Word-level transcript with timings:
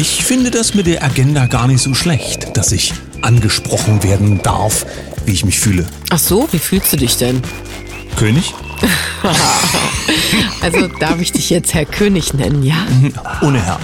Ich 0.00 0.24
finde 0.24 0.52
das 0.52 0.74
mit 0.74 0.86
der 0.86 1.02
Agenda 1.02 1.46
gar 1.46 1.66
nicht 1.66 1.82
so 1.82 1.92
schlecht, 1.92 2.56
dass 2.56 2.70
ich 2.70 2.92
angesprochen 3.20 4.04
werden 4.04 4.40
darf, 4.44 4.86
wie 5.26 5.32
ich 5.32 5.44
mich 5.44 5.58
fühle. 5.58 5.84
Ach 6.10 6.20
so, 6.20 6.46
wie 6.52 6.60
fühlst 6.60 6.92
du 6.92 6.96
dich 6.96 7.16
denn? 7.16 7.42
König? 8.14 8.54
also 10.60 10.86
darf 11.00 11.20
ich 11.20 11.32
dich 11.32 11.50
jetzt 11.50 11.74
Herr 11.74 11.84
König 11.84 12.32
nennen, 12.32 12.62
ja? 12.62 12.86
Ohne 13.42 13.60
Herr. 13.60 13.80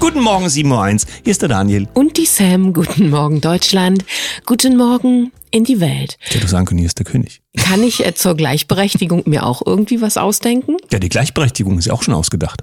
Guten 0.00 0.18
Morgen, 0.18 0.46
7.01 0.46 0.66
Uhr. 0.66 1.10
Hier 1.22 1.30
ist 1.30 1.42
der 1.42 1.48
Daniel. 1.48 1.86
Und 1.94 2.16
die 2.16 2.26
Sam. 2.26 2.72
Guten 2.72 3.10
Morgen, 3.10 3.40
Deutschland. 3.40 4.04
Guten 4.44 4.76
Morgen 4.76 5.30
in 5.52 5.62
die 5.62 5.78
Welt. 5.78 6.18
Ich 6.28 6.34
hätte 6.34 6.48
sagen 6.48 6.66
können, 6.66 6.78
hier 6.78 6.88
ist 6.88 6.98
der 6.98 7.06
König. 7.06 7.40
Kann 7.56 7.84
ich 7.84 8.04
äh, 8.04 8.16
zur 8.16 8.34
Gleichberechtigung 8.34 9.22
mir 9.26 9.46
auch 9.46 9.62
irgendwie 9.64 10.00
was 10.00 10.16
ausdenken? 10.16 10.76
Ja, 10.90 10.98
die 10.98 11.08
Gleichberechtigung 11.08 11.78
ist 11.78 11.84
ja 11.84 11.92
auch 11.92 12.02
schon 12.02 12.14
ausgedacht. 12.14 12.62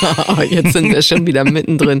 Jetzt 0.50 0.72
sind 0.72 0.92
wir 0.92 1.02
schon 1.02 1.24
wieder 1.26 1.44
mittendrin. 1.44 2.00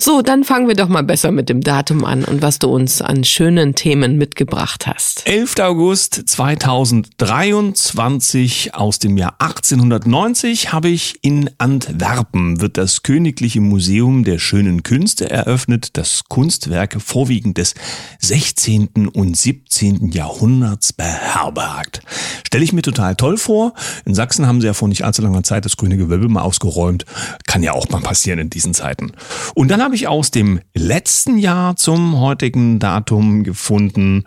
So, 0.00 0.20
dann 0.22 0.44
fangen 0.44 0.68
wir 0.68 0.76
doch 0.76 0.88
mal 0.88 1.02
besser 1.02 1.32
mit 1.32 1.48
dem 1.48 1.60
Datum 1.60 2.04
an 2.04 2.24
und 2.24 2.42
was 2.42 2.58
du 2.58 2.68
uns 2.68 3.00
an 3.02 3.24
schönen 3.24 3.74
Themen 3.74 4.18
mitgebracht 4.18 4.86
hast. 4.86 5.26
11. 5.26 5.58
August 5.60 6.22
2023 6.26 8.74
aus 8.74 8.98
dem 8.98 9.16
Jahr 9.16 9.36
1890 9.38 10.72
habe 10.72 10.88
ich 10.88 11.18
in 11.22 11.48
Antwerpen 11.58 12.60
wird 12.60 12.76
das 12.76 13.02
Königliche 13.02 13.60
Museum 13.60 14.24
der 14.24 14.38
schönen 14.38 14.82
Künste 14.82 15.30
eröffnet, 15.30 15.96
das 15.96 16.24
Kunstwerke 16.28 17.00
vorwiegend 17.00 17.56
des 17.58 17.74
16. 18.20 19.08
und 19.12 19.36
17. 19.36 20.10
Jahrhunderts 20.10 20.92
beherbergt. 20.92 22.00
Stelle 22.46 22.64
ich 22.64 22.72
mir 22.72 22.82
total 22.82 23.16
toll 23.16 23.36
vor. 23.36 23.74
In 24.04 24.14
Sachsen 24.14 24.46
haben 24.46 24.60
sie 24.60 24.66
ja 24.66 24.74
vor 24.74 24.88
nicht 24.88 25.04
allzu 25.04 25.22
langer 25.22 25.42
Zeit 25.42 25.64
das 25.64 25.76
grüne 25.76 25.96
Gewölbe 25.96 26.28
mal 26.28 26.42
ausgeräumt. 26.42 26.73
Kann 27.46 27.62
ja 27.62 27.72
auch 27.72 27.88
mal 27.88 28.00
passieren 28.00 28.38
in 28.38 28.50
diesen 28.50 28.74
Zeiten. 28.74 29.12
Und 29.54 29.68
dann 29.68 29.82
habe 29.82 29.94
ich 29.94 30.08
aus 30.08 30.30
dem 30.30 30.60
letzten 30.74 31.38
Jahr 31.38 31.76
zum 31.76 32.18
heutigen 32.20 32.78
Datum 32.78 33.44
gefunden, 33.44 34.24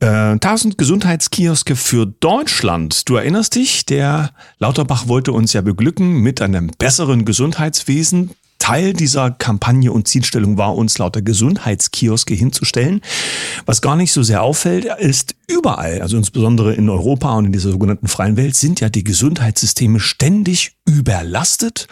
äh, 0.00 0.36
1000 0.38 0.78
Gesundheitskioske 0.78 1.76
für 1.76 2.06
Deutschland. 2.06 3.08
Du 3.08 3.16
erinnerst 3.16 3.54
dich, 3.54 3.86
der 3.86 4.30
Lauterbach 4.58 5.08
wollte 5.08 5.32
uns 5.32 5.52
ja 5.52 5.60
beglücken 5.60 6.20
mit 6.20 6.40
einem 6.42 6.70
besseren 6.78 7.24
Gesundheitswesen. 7.24 8.30
Teil 8.62 8.92
dieser 8.92 9.32
Kampagne 9.32 9.90
und 9.90 10.06
Zielstellung 10.06 10.56
war, 10.56 10.76
uns 10.76 10.96
lauter 10.96 11.20
Gesundheitskioske 11.20 12.32
hinzustellen. 12.32 13.00
Was 13.66 13.82
gar 13.82 13.96
nicht 13.96 14.12
so 14.12 14.22
sehr 14.22 14.44
auffällt, 14.44 14.84
ist 15.00 15.34
überall, 15.48 16.00
also 16.00 16.16
insbesondere 16.16 16.72
in 16.72 16.88
Europa 16.88 17.36
und 17.36 17.46
in 17.46 17.52
dieser 17.52 17.72
sogenannten 17.72 18.06
freien 18.06 18.36
Welt, 18.36 18.54
sind 18.54 18.78
ja 18.78 18.88
die 18.88 19.02
Gesundheitssysteme 19.02 19.98
ständig 19.98 20.76
überlastet. 20.86 21.88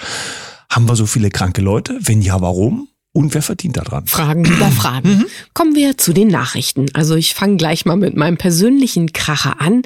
Haben 0.71 0.89
wir 0.89 0.95
so 0.95 1.07
viele 1.07 1.31
kranke 1.31 1.61
Leute? 1.61 1.98
Wenn 2.03 2.23
ja, 2.23 2.41
warum? 2.41 2.87
Und 3.13 3.35
wer 3.35 3.43
verdient 3.43 3.77
daran? 3.77 4.07
Fragen 4.07 4.45
über 4.45 4.69
Fragen. 4.71 5.09
Mhm. 5.09 5.27
Kommen 5.53 5.75
wir 5.75 5.98
zu 5.98 6.13
den 6.13 6.29
Nachrichten. 6.29 6.87
Also 6.95 7.17
ich 7.17 7.35
fange 7.35 7.57
gleich 7.57 7.85
mal 7.85 7.97
mit 7.97 8.15
meinem 8.15 8.37
persönlichen 8.37 9.13
Kracher 9.13 9.61
an 9.61 9.83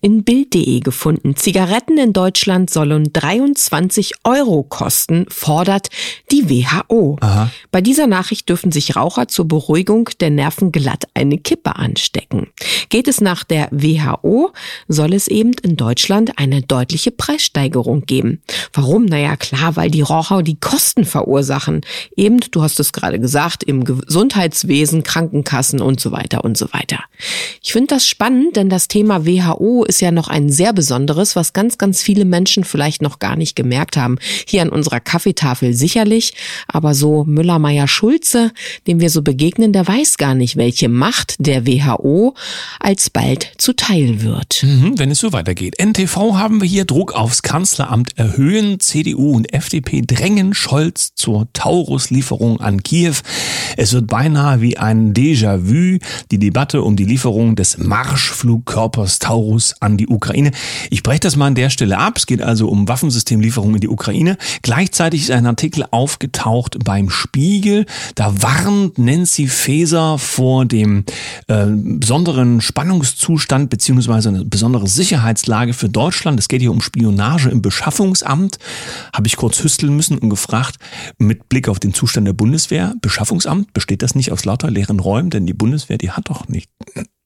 in 0.00 0.24
Bild.de 0.24 0.80
gefunden. 0.80 1.36
Zigaretten 1.36 1.98
in 1.98 2.12
Deutschland 2.12 2.70
sollen 2.70 3.12
23 3.12 4.12
Euro 4.24 4.62
kosten, 4.62 5.26
fordert 5.28 5.88
die 6.30 6.48
WHO. 6.48 7.16
Aha. 7.20 7.50
Bei 7.70 7.80
dieser 7.80 8.06
Nachricht 8.06 8.48
dürfen 8.48 8.72
sich 8.72 8.96
Raucher 8.96 9.28
zur 9.28 9.48
Beruhigung 9.48 10.10
der 10.20 10.30
Nerven 10.30 10.72
glatt 10.72 11.04
eine 11.14 11.38
Kippe 11.38 11.76
anstecken. 11.76 12.48
Geht 12.88 13.08
es 13.08 13.20
nach 13.20 13.44
der 13.44 13.68
WHO, 13.70 14.52
soll 14.86 15.14
es 15.14 15.28
eben 15.28 15.52
in 15.62 15.76
Deutschland 15.76 16.38
eine 16.38 16.62
deutliche 16.62 17.10
Preissteigerung 17.10 18.02
geben. 18.02 18.42
Warum? 18.72 19.04
Naja, 19.04 19.36
klar, 19.36 19.76
weil 19.76 19.90
die 19.90 20.02
Raucher 20.02 20.42
die 20.42 20.58
Kosten 20.58 21.04
verursachen. 21.04 21.82
Eben, 22.16 22.40
du 22.50 22.62
hast 22.62 22.80
es 22.80 22.92
gerade 22.92 23.18
gesagt, 23.18 23.64
im 23.64 23.84
Gesundheitswesen, 23.84 25.02
Krankenkassen 25.02 25.80
und 25.80 26.00
so 26.00 26.12
weiter 26.12 26.44
und 26.44 26.56
so 26.56 26.72
weiter. 26.72 27.00
Ich 27.62 27.72
finde 27.72 27.88
das 27.94 28.06
spannend, 28.06 28.56
denn 28.56 28.68
das 28.68 28.88
Thema 28.88 29.26
WHO 29.26 29.84
ist 29.88 30.00
ja 30.00 30.10
noch 30.10 30.28
ein 30.28 30.50
sehr 30.50 30.72
besonderes, 30.72 31.34
was 31.34 31.52
ganz, 31.52 31.78
ganz 31.78 32.02
viele 32.02 32.24
Menschen 32.24 32.64
vielleicht 32.64 33.02
noch 33.02 33.18
gar 33.18 33.36
nicht 33.36 33.56
gemerkt 33.56 33.96
haben. 33.96 34.18
Hier 34.46 34.62
an 34.62 34.68
unserer 34.68 35.00
Kaffeetafel 35.00 35.74
sicherlich, 35.74 36.34
aber 36.68 36.94
so 36.94 37.24
Müller-Meyer-Schulze, 37.24 38.52
dem 38.86 39.00
wir 39.00 39.10
so 39.10 39.22
begegnen, 39.22 39.72
der 39.72 39.88
weiß 39.88 40.18
gar 40.18 40.34
nicht, 40.34 40.56
welche 40.56 40.88
Macht 40.88 41.36
der 41.38 41.66
WHO 41.66 42.34
alsbald 42.80 43.52
zuteil 43.58 44.22
wird. 44.22 44.62
Mhm, 44.62 44.98
wenn 44.98 45.10
es 45.10 45.18
so 45.18 45.32
weitergeht. 45.32 45.76
NTV 45.80 46.34
haben 46.34 46.60
wir 46.60 46.68
hier 46.68 46.84
Druck 46.84 47.12
aufs 47.14 47.42
Kanzleramt 47.42 48.18
erhöhen. 48.18 48.80
CDU 48.80 49.34
und 49.34 49.52
FDP 49.52 50.02
drängen 50.06 50.52
Scholz 50.54 51.14
zur 51.14 51.48
Taurus-Lieferung 51.52 52.60
an 52.60 52.82
Kiew. 52.82 53.14
Es 53.76 53.92
wird 53.92 54.06
beinahe 54.06 54.60
wie 54.60 54.76
ein 54.76 55.14
Déjà-vu 55.14 55.98
die 56.30 56.38
Debatte 56.38 56.82
um 56.82 56.96
die 56.96 57.04
Lieferung 57.04 57.56
des 57.56 57.78
Marschflugkörpers 57.78 59.18
Taurus 59.18 59.74
an 59.80 59.96
die 59.96 60.08
Ukraine. 60.08 60.50
Ich 60.90 61.02
breche 61.02 61.20
das 61.20 61.36
mal 61.36 61.46
an 61.46 61.54
der 61.54 61.70
Stelle 61.70 61.98
ab. 61.98 62.16
Es 62.16 62.26
geht 62.26 62.42
also 62.42 62.68
um 62.68 62.88
Waffensystemlieferungen 62.88 63.76
in 63.76 63.80
die 63.80 63.88
Ukraine. 63.88 64.36
Gleichzeitig 64.62 65.22
ist 65.22 65.30
ein 65.30 65.46
Artikel 65.46 65.84
aufgetaucht 65.90 66.78
beim 66.84 67.10
Spiegel. 67.10 67.86
Da 68.14 68.42
warnt 68.42 68.98
Nancy 68.98 69.46
Faeser 69.46 70.18
vor 70.18 70.64
dem 70.64 71.04
äh, 71.46 71.66
besonderen 71.66 72.60
Spannungszustand 72.60 73.70
beziehungsweise 73.70 74.28
eine 74.28 74.44
besondere 74.44 74.86
Sicherheitslage 74.86 75.72
für 75.74 75.88
Deutschland. 75.88 76.38
Es 76.38 76.48
geht 76.48 76.60
hier 76.60 76.70
um 76.70 76.80
Spionage 76.80 77.50
im 77.50 77.62
Beschaffungsamt. 77.62 78.58
Habe 79.12 79.26
ich 79.26 79.36
kurz 79.36 79.62
hüsteln 79.62 79.94
müssen 79.94 80.18
und 80.18 80.30
gefragt, 80.30 80.76
mit 81.18 81.48
Blick 81.48 81.68
auf 81.68 81.78
den 81.78 81.94
Zustand 81.94 82.26
der 82.26 82.32
Bundeswehr, 82.32 82.94
Beschaffungsamt, 83.00 83.72
besteht 83.72 84.02
das 84.02 84.14
nicht 84.14 84.32
aus 84.32 84.44
lauter 84.44 84.70
leeren 84.70 85.00
Räumen? 85.00 85.30
Denn 85.30 85.46
die 85.46 85.54
Bundeswehr, 85.54 85.98
die 85.98 86.10
hat 86.10 86.28
doch 86.28 86.48
nicht 86.48 86.70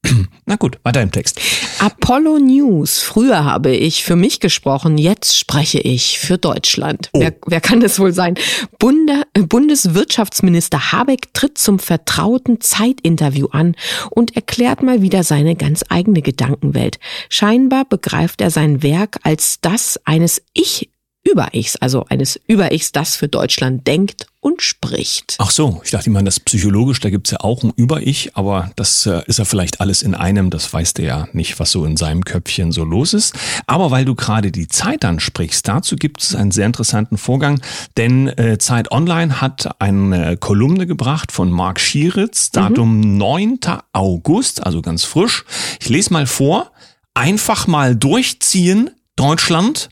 na 0.45 0.55
gut, 0.55 0.79
weiter 0.83 1.01
im 1.01 1.11
Text. 1.11 1.39
Apollo 1.79 2.39
News. 2.39 3.01
Früher 3.01 3.43
habe 3.45 3.75
ich 3.75 4.03
für 4.03 4.15
mich 4.15 4.39
gesprochen, 4.39 4.97
jetzt 4.97 5.37
spreche 5.37 5.79
ich 5.79 6.19
für 6.19 6.37
Deutschland. 6.37 7.09
Oh. 7.13 7.19
Wer, 7.19 7.33
wer 7.45 7.61
kann 7.61 7.79
das 7.79 7.99
wohl 7.99 8.13
sein? 8.13 8.35
Bunde, 8.79 9.23
äh, 9.33 9.41
Bundeswirtschaftsminister 9.41 10.91
Habeck 10.91 11.33
tritt 11.33 11.57
zum 11.57 11.79
vertrauten 11.79 12.61
Zeitinterview 12.61 13.47
an 13.47 13.75
und 14.09 14.35
erklärt 14.35 14.83
mal 14.83 15.01
wieder 15.01 15.23
seine 15.23 15.55
ganz 15.55 15.83
eigene 15.89 16.21
Gedankenwelt. 16.21 16.99
Scheinbar 17.29 17.85
begreift 17.85 18.41
er 18.41 18.51
sein 18.51 18.83
Werk 18.83 19.19
als 19.23 19.59
das 19.61 19.99
eines 20.05 20.41
Ich 20.53 20.89
über-Ichs, 21.23 21.77
also 21.77 22.05
eines 22.09 22.39
Über-Ichs, 22.47 22.91
das 22.91 23.15
für 23.15 23.27
Deutschland 23.27 23.87
denkt 23.87 24.27
und 24.41 24.61
spricht. 24.61 25.37
Ach 25.39 25.51
so, 25.51 25.81
ich 25.85 25.91
dachte, 25.91 26.09
ich 26.09 26.13
meine, 26.13 26.25
das 26.25 26.41
psychologisch, 26.41 26.99
da 26.99 27.09
gibt's 27.09 27.31
ja 27.31 27.39
auch 27.39 27.63
ein 27.63 27.71
Über-Ich, 27.75 28.35
aber 28.35 28.71
das 28.75 29.05
äh, 29.05 29.21
ist 29.25 29.39
ja 29.39 29.45
vielleicht 29.45 29.79
alles 29.79 30.01
in 30.01 30.15
einem, 30.15 30.49
das 30.49 30.71
weiß 30.71 30.93
der 30.95 31.05
ja 31.05 31.27
nicht, 31.31 31.59
was 31.59 31.71
so 31.71 31.85
in 31.85 31.95
seinem 31.95 32.25
Köpfchen 32.25 32.73
so 32.73 32.83
los 32.83 33.13
ist. 33.13 33.33
Aber 33.67 33.89
weil 33.89 34.03
du 34.03 34.15
gerade 34.15 34.51
die 34.51 34.67
Zeit 34.67 35.05
ansprichst, 35.05 35.65
dazu 35.65 35.95
gibt 35.95 36.21
es 36.21 36.35
einen 36.35 36.51
sehr 36.51 36.65
interessanten 36.65 37.17
Vorgang, 37.17 37.61
denn 37.95 38.27
äh, 38.27 38.57
Zeit 38.57 38.91
Online 38.91 39.39
hat 39.39 39.81
eine 39.81 40.35
Kolumne 40.35 40.85
gebracht 40.85 41.31
von 41.31 41.49
Marc 41.49 41.79
Schieritz, 41.79 42.51
Datum 42.51 42.97
mhm. 42.97 43.17
9. 43.17 43.59
August, 43.93 44.65
also 44.65 44.81
ganz 44.81 45.05
frisch. 45.05 45.45
Ich 45.79 45.87
lese 45.87 46.11
mal 46.11 46.27
vor. 46.27 46.71
Einfach 47.13 47.67
mal 47.67 47.95
durchziehen, 47.95 48.89
Deutschland. 49.15 49.89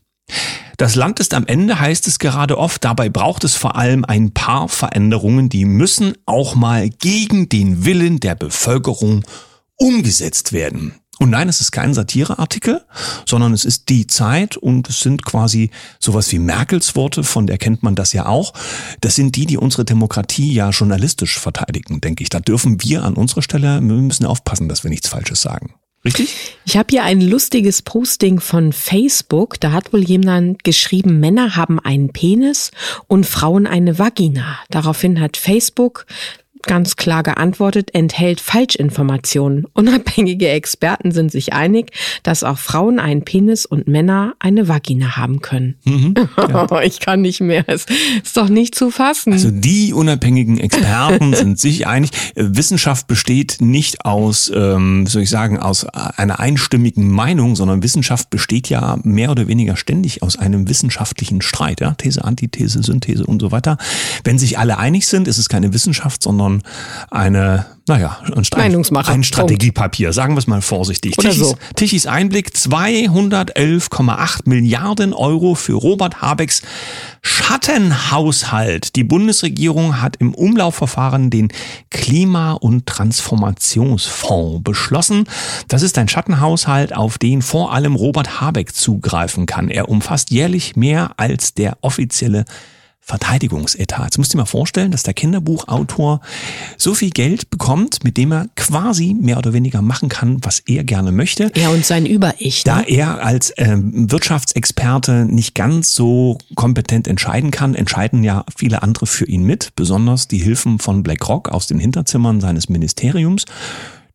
Das 0.81 0.95
Land 0.95 1.19
ist 1.19 1.35
am 1.35 1.45
Ende, 1.45 1.79
heißt 1.79 2.07
es 2.07 2.17
gerade 2.17 2.57
oft. 2.57 2.83
Dabei 2.83 3.07
braucht 3.07 3.43
es 3.43 3.53
vor 3.53 3.75
allem 3.75 4.03
ein 4.03 4.31
paar 4.31 4.67
Veränderungen, 4.67 5.47
die 5.47 5.65
müssen 5.65 6.15
auch 6.25 6.55
mal 6.55 6.89
gegen 6.89 7.47
den 7.47 7.85
Willen 7.85 8.19
der 8.19 8.33
Bevölkerung 8.33 9.23
umgesetzt 9.75 10.53
werden. 10.53 10.95
Und 11.19 11.29
nein, 11.29 11.49
es 11.49 11.61
ist 11.61 11.71
kein 11.71 11.93
Satireartikel, 11.93 12.83
sondern 13.27 13.53
es 13.53 13.63
ist 13.63 13.89
die 13.89 14.07
Zeit 14.07 14.57
und 14.57 14.89
es 14.89 15.01
sind 15.01 15.23
quasi 15.23 15.69
sowas 15.99 16.31
wie 16.31 16.39
Merkels 16.39 16.95
Worte, 16.95 17.23
von 17.23 17.45
der 17.45 17.59
kennt 17.59 17.83
man 17.83 17.93
das 17.93 18.11
ja 18.13 18.25
auch. 18.25 18.51
Das 19.01 19.13
sind 19.13 19.35
die, 19.35 19.45
die 19.45 19.57
unsere 19.57 19.85
Demokratie 19.85 20.51
ja 20.51 20.71
journalistisch 20.71 21.37
verteidigen, 21.37 22.01
denke 22.01 22.23
ich. 22.23 22.29
Da 22.29 22.39
dürfen 22.39 22.81
wir 22.81 23.03
an 23.03 23.13
unserer 23.13 23.43
Stelle, 23.43 23.79
wir 23.81 23.95
müssen 23.97 24.25
aufpassen, 24.25 24.67
dass 24.67 24.83
wir 24.83 24.89
nichts 24.89 25.09
Falsches 25.09 25.43
sagen. 25.43 25.75
Richtig? 26.03 26.57
Ich 26.65 26.77
habe 26.77 26.87
hier 26.89 27.03
ein 27.03 27.21
lustiges 27.21 27.83
Posting 27.83 28.39
von 28.39 28.73
Facebook. 28.73 29.59
Da 29.59 29.71
hat 29.71 29.93
wohl 29.93 30.03
jemand 30.03 30.63
geschrieben, 30.63 31.19
Männer 31.19 31.55
haben 31.55 31.79
einen 31.79 32.11
Penis 32.11 32.71
und 33.07 33.25
Frauen 33.25 33.67
eine 33.67 33.99
Vagina. 33.99 34.59
Daraufhin 34.69 35.21
hat 35.21 35.37
Facebook 35.37 36.07
ganz 36.63 36.95
klar 36.95 37.23
geantwortet, 37.23 37.93
enthält 37.93 38.41
Falschinformationen. 38.41 39.65
Unabhängige 39.73 40.49
Experten 40.49 41.11
sind 41.11 41.31
sich 41.31 41.53
einig, 41.53 41.91
dass 42.23 42.43
auch 42.43 42.57
Frauen 42.57 42.99
einen 42.99 43.23
Penis 43.23 43.65
und 43.65 43.87
Männer 43.87 44.33
eine 44.39 44.67
Vagina 44.67 45.17
haben 45.17 45.41
können. 45.41 45.75
Mhm, 45.83 46.15
ja. 46.37 46.81
ich 46.81 46.99
kann 46.99 47.21
nicht 47.21 47.41
mehr. 47.41 47.63
Es 47.67 47.85
ist 48.23 48.37
doch 48.37 48.49
nicht 48.49 48.75
zu 48.75 48.91
fassen. 48.91 49.33
Also 49.33 49.51
die 49.51 49.93
unabhängigen 49.93 50.59
Experten 50.59 51.33
sind 51.33 51.59
sich 51.59 51.87
einig. 51.87 52.11
Wissenschaft 52.35 53.07
besteht 53.07 53.57
nicht 53.59 54.05
aus, 54.05 54.51
ähm, 54.53 55.07
soll 55.07 55.23
ich 55.23 55.29
sagen, 55.29 55.57
aus 55.57 55.85
einer 55.85 56.39
einstimmigen 56.39 57.09
Meinung, 57.09 57.55
sondern 57.55 57.83
Wissenschaft 57.83 58.29
besteht 58.29 58.69
ja 58.69 58.97
mehr 59.03 59.31
oder 59.31 59.47
weniger 59.47 59.75
ständig 59.75 60.23
aus 60.23 60.37
einem 60.37 60.67
wissenschaftlichen 60.67 61.41
Streit. 61.41 61.81
Ja? 61.81 61.93
These, 61.95 62.23
Antithese, 62.23 62.83
Synthese 62.83 63.25
und 63.25 63.41
so 63.41 63.51
weiter. 63.51 63.77
Wenn 64.23 64.37
sich 64.37 64.57
alle 64.57 64.77
einig 64.77 65.07
sind, 65.07 65.27
ist 65.27 65.37
es 65.37 65.49
keine 65.49 65.73
Wissenschaft, 65.73 66.23
sondern 66.23 66.50
eine, 67.09 67.65
naja, 67.87 68.17
ein, 68.23 68.43
Meinungsmacher. 68.55 69.11
ein 69.11 69.23
Strategiepapier, 69.23 70.11
sagen 70.13 70.33
wir 70.35 70.39
es 70.39 70.47
mal 70.47 70.61
vorsichtig. 70.61 71.17
Oder 71.17 71.29
Tichys, 71.29 71.47
so. 71.47 71.55
Tichys 71.75 72.07
Einblick, 72.07 72.49
211,8 72.49 74.41
Milliarden 74.45 75.13
Euro 75.13 75.55
für 75.55 75.73
Robert 75.73 76.21
Habecks 76.21 76.61
Schattenhaushalt. 77.21 78.95
Die 78.95 79.03
Bundesregierung 79.03 80.01
hat 80.01 80.17
im 80.17 80.33
Umlaufverfahren 80.33 81.29
den 81.29 81.49
Klima- 81.89 82.53
und 82.53 82.87
Transformationsfonds 82.87 84.63
beschlossen. 84.63 85.25
Das 85.67 85.81
ist 85.81 85.97
ein 85.97 86.07
Schattenhaushalt, 86.07 86.95
auf 86.95 87.17
den 87.17 87.41
vor 87.41 87.73
allem 87.73 87.95
Robert 87.95 88.41
Habeck 88.41 88.73
zugreifen 88.73 89.45
kann. 89.45 89.69
Er 89.69 89.89
umfasst 89.89 90.31
jährlich 90.31 90.75
mehr 90.75 91.11
als 91.17 91.53
der 91.53 91.77
offizielle 91.81 92.45
Verteidigungsetat. 93.01 94.05
Jetzt 94.05 94.17
musst 94.17 94.33
du 94.33 94.37
dir 94.37 94.43
mal 94.43 94.45
vorstellen, 94.45 94.91
dass 94.91 95.03
der 95.03 95.13
Kinderbuchautor 95.13 96.21
so 96.77 96.93
viel 96.93 97.09
Geld 97.09 97.49
bekommt, 97.49 98.03
mit 98.03 98.15
dem 98.15 98.31
er 98.31 98.47
quasi 98.55 99.15
mehr 99.19 99.37
oder 99.37 99.53
weniger 99.53 99.81
machen 99.81 100.07
kann, 100.07 100.37
was 100.43 100.59
er 100.59 100.83
gerne 100.83 101.11
möchte. 101.11 101.51
Er 101.55 101.71
und 101.71 101.85
sein 101.85 102.05
Über-Ich. 102.05 102.63
Da 102.63 102.77
Ne? 102.77 102.89
er 102.89 103.23
als 103.23 103.53
ähm, 103.57 104.11
Wirtschaftsexperte 104.11 105.25
nicht 105.25 105.55
ganz 105.55 105.93
so 105.93 106.37
kompetent 106.55 107.07
entscheiden 107.07 107.51
kann, 107.51 107.75
entscheiden 107.75 108.23
ja 108.23 108.45
viele 108.55 108.83
andere 108.83 109.07
für 109.07 109.25
ihn 109.25 109.43
mit, 109.43 109.75
besonders 109.75 110.27
die 110.27 110.37
Hilfen 110.37 110.79
von 110.79 111.03
BlackRock 111.03 111.49
aus 111.49 111.67
den 111.67 111.79
Hinterzimmern 111.79 112.39
seines 112.39 112.69
Ministeriums. 112.69 113.45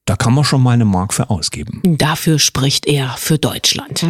Da 0.06 0.14
kann 0.14 0.34
man 0.34 0.44
schon 0.44 0.62
mal 0.62 0.70
eine 0.70 0.84
Mark 0.84 1.12
für 1.12 1.30
ausgeben. 1.30 1.82
Dafür 1.82 2.38
spricht 2.38 2.86
er 2.86 3.16
für 3.18 3.38
Deutschland. 3.38 4.06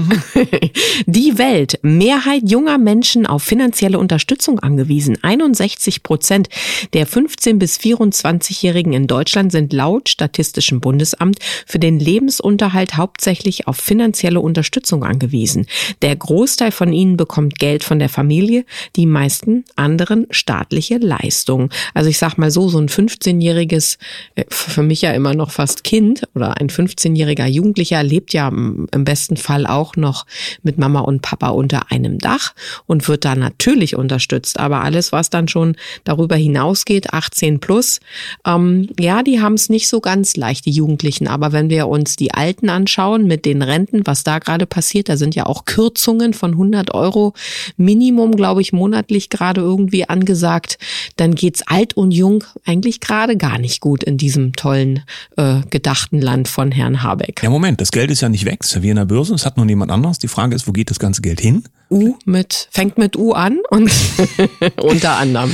Die 1.06 1.38
Welt. 1.38 1.78
Mehrheit 1.80 2.42
junger 2.44 2.76
Menschen 2.76 3.24
auf 3.24 3.42
finanzielle 3.42 3.98
Unterstützung 3.98 4.60
angewiesen. 4.60 5.16
61 5.22 6.02
Prozent 6.02 6.50
der 6.92 7.08
15- 7.08 7.58
bis 7.58 7.78
24-Jährigen 7.78 8.92
in 8.92 9.06
Deutschland 9.06 9.52
sind 9.52 9.72
laut 9.72 10.10
Statistischem 10.10 10.82
Bundesamt 10.82 11.38
für 11.64 11.78
den 11.78 11.98
Lebensunterhalt 11.98 12.98
hauptsächlich 12.98 13.66
auf 13.66 13.78
finanzielle 13.78 14.40
Unterstützung 14.40 15.02
angewiesen. 15.02 15.66
Der 16.02 16.14
Großteil 16.14 16.72
von 16.72 16.92
ihnen 16.92 17.16
bekommt 17.16 17.58
Geld 17.58 17.84
von 17.84 17.98
der 17.98 18.10
Familie, 18.10 18.66
die 18.96 19.06
meisten 19.06 19.64
anderen 19.76 20.26
staatliche 20.30 20.98
Leistungen. 20.98 21.70
Also 21.94 22.10
ich 22.10 22.18
sag 22.18 22.36
mal 22.36 22.50
so, 22.50 22.68
so 22.68 22.78
ein 22.78 22.90
15-jähriges, 22.90 23.96
äh, 24.34 24.44
für 24.50 24.82
mich 24.82 25.00
ja 25.00 25.12
immer 25.12 25.32
noch 25.32 25.50
fast 25.50 25.85
Kind 25.86 26.24
oder 26.34 26.56
ein 26.60 26.68
15-jähriger 26.68 27.46
Jugendlicher 27.46 28.02
lebt 28.02 28.32
ja 28.32 28.48
im 28.48 29.04
besten 29.04 29.36
Fall 29.36 29.68
auch 29.68 29.94
noch 29.94 30.26
mit 30.64 30.78
Mama 30.78 30.98
und 30.98 31.22
Papa 31.22 31.50
unter 31.50 31.92
einem 31.92 32.18
Dach 32.18 32.54
und 32.86 33.06
wird 33.06 33.24
da 33.24 33.36
natürlich 33.36 33.94
unterstützt. 33.94 34.58
Aber 34.58 34.82
alles, 34.82 35.12
was 35.12 35.30
dann 35.30 35.46
schon 35.46 35.76
darüber 36.02 36.34
hinausgeht, 36.34 37.12
18 37.12 37.60
plus, 37.60 38.00
ähm, 38.44 38.88
ja, 38.98 39.22
die 39.22 39.40
haben 39.40 39.54
es 39.54 39.68
nicht 39.68 39.86
so 39.86 40.00
ganz 40.00 40.34
leicht, 40.34 40.66
die 40.66 40.72
Jugendlichen. 40.72 41.28
Aber 41.28 41.52
wenn 41.52 41.70
wir 41.70 41.86
uns 41.86 42.16
die 42.16 42.34
Alten 42.34 42.68
anschauen 42.68 43.28
mit 43.28 43.44
den 43.44 43.62
Renten, 43.62 44.08
was 44.08 44.24
da 44.24 44.40
gerade 44.40 44.66
passiert, 44.66 45.08
da 45.08 45.16
sind 45.16 45.36
ja 45.36 45.46
auch 45.46 45.66
Kürzungen 45.66 46.34
von 46.34 46.50
100 46.50 46.94
Euro 46.94 47.32
Minimum, 47.76 48.32
glaube 48.32 48.60
ich, 48.60 48.72
monatlich 48.72 49.30
gerade 49.30 49.60
irgendwie 49.60 50.08
angesagt, 50.08 50.78
dann 51.14 51.36
geht's 51.36 51.62
alt 51.64 51.96
und 51.96 52.10
jung 52.10 52.42
eigentlich 52.64 52.98
gerade 52.98 53.36
gar 53.36 53.58
nicht 53.58 53.80
gut 53.80 54.02
in 54.02 54.16
diesem 54.16 54.52
tollen 54.54 55.04
äh, 55.36 55.60
gedachten 55.76 56.22
Land 56.22 56.48
von 56.48 56.72
Herrn 56.72 57.02
Habeck. 57.02 57.42
Ja, 57.42 57.50
Moment, 57.50 57.82
das 57.82 57.90
Geld 57.90 58.10
ist 58.10 58.22
ja 58.22 58.30
nicht 58.30 58.46
weg, 58.46 58.60
es 58.62 58.68
ist 58.68 58.76
ja 58.76 58.82
wie 58.82 58.88
in 58.88 58.96
der 58.96 59.04
Börse, 59.04 59.34
es 59.34 59.44
hat 59.44 59.58
nur 59.58 59.66
niemand 59.66 59.90
anderes. 59.92 60.18
Die 60.18 60.26
Frage 60.26 60.56
ist, 60.56 60.66
wo 60.66 60.72
geht 60.72 60.88
das 60.88 60.98
ganze 60.98 61.20
Geld 61.20 61.38
hin? 61.38 61.64
U 61.90 62.14
mit, 62.24 62.68
fängt 62.70 62.96
mit 62.96 63.14
U 63.18 63.32
an 63.32 63.58
und 63.68 63.92
unter 64.80 65.18
anderem. 65.18 65.52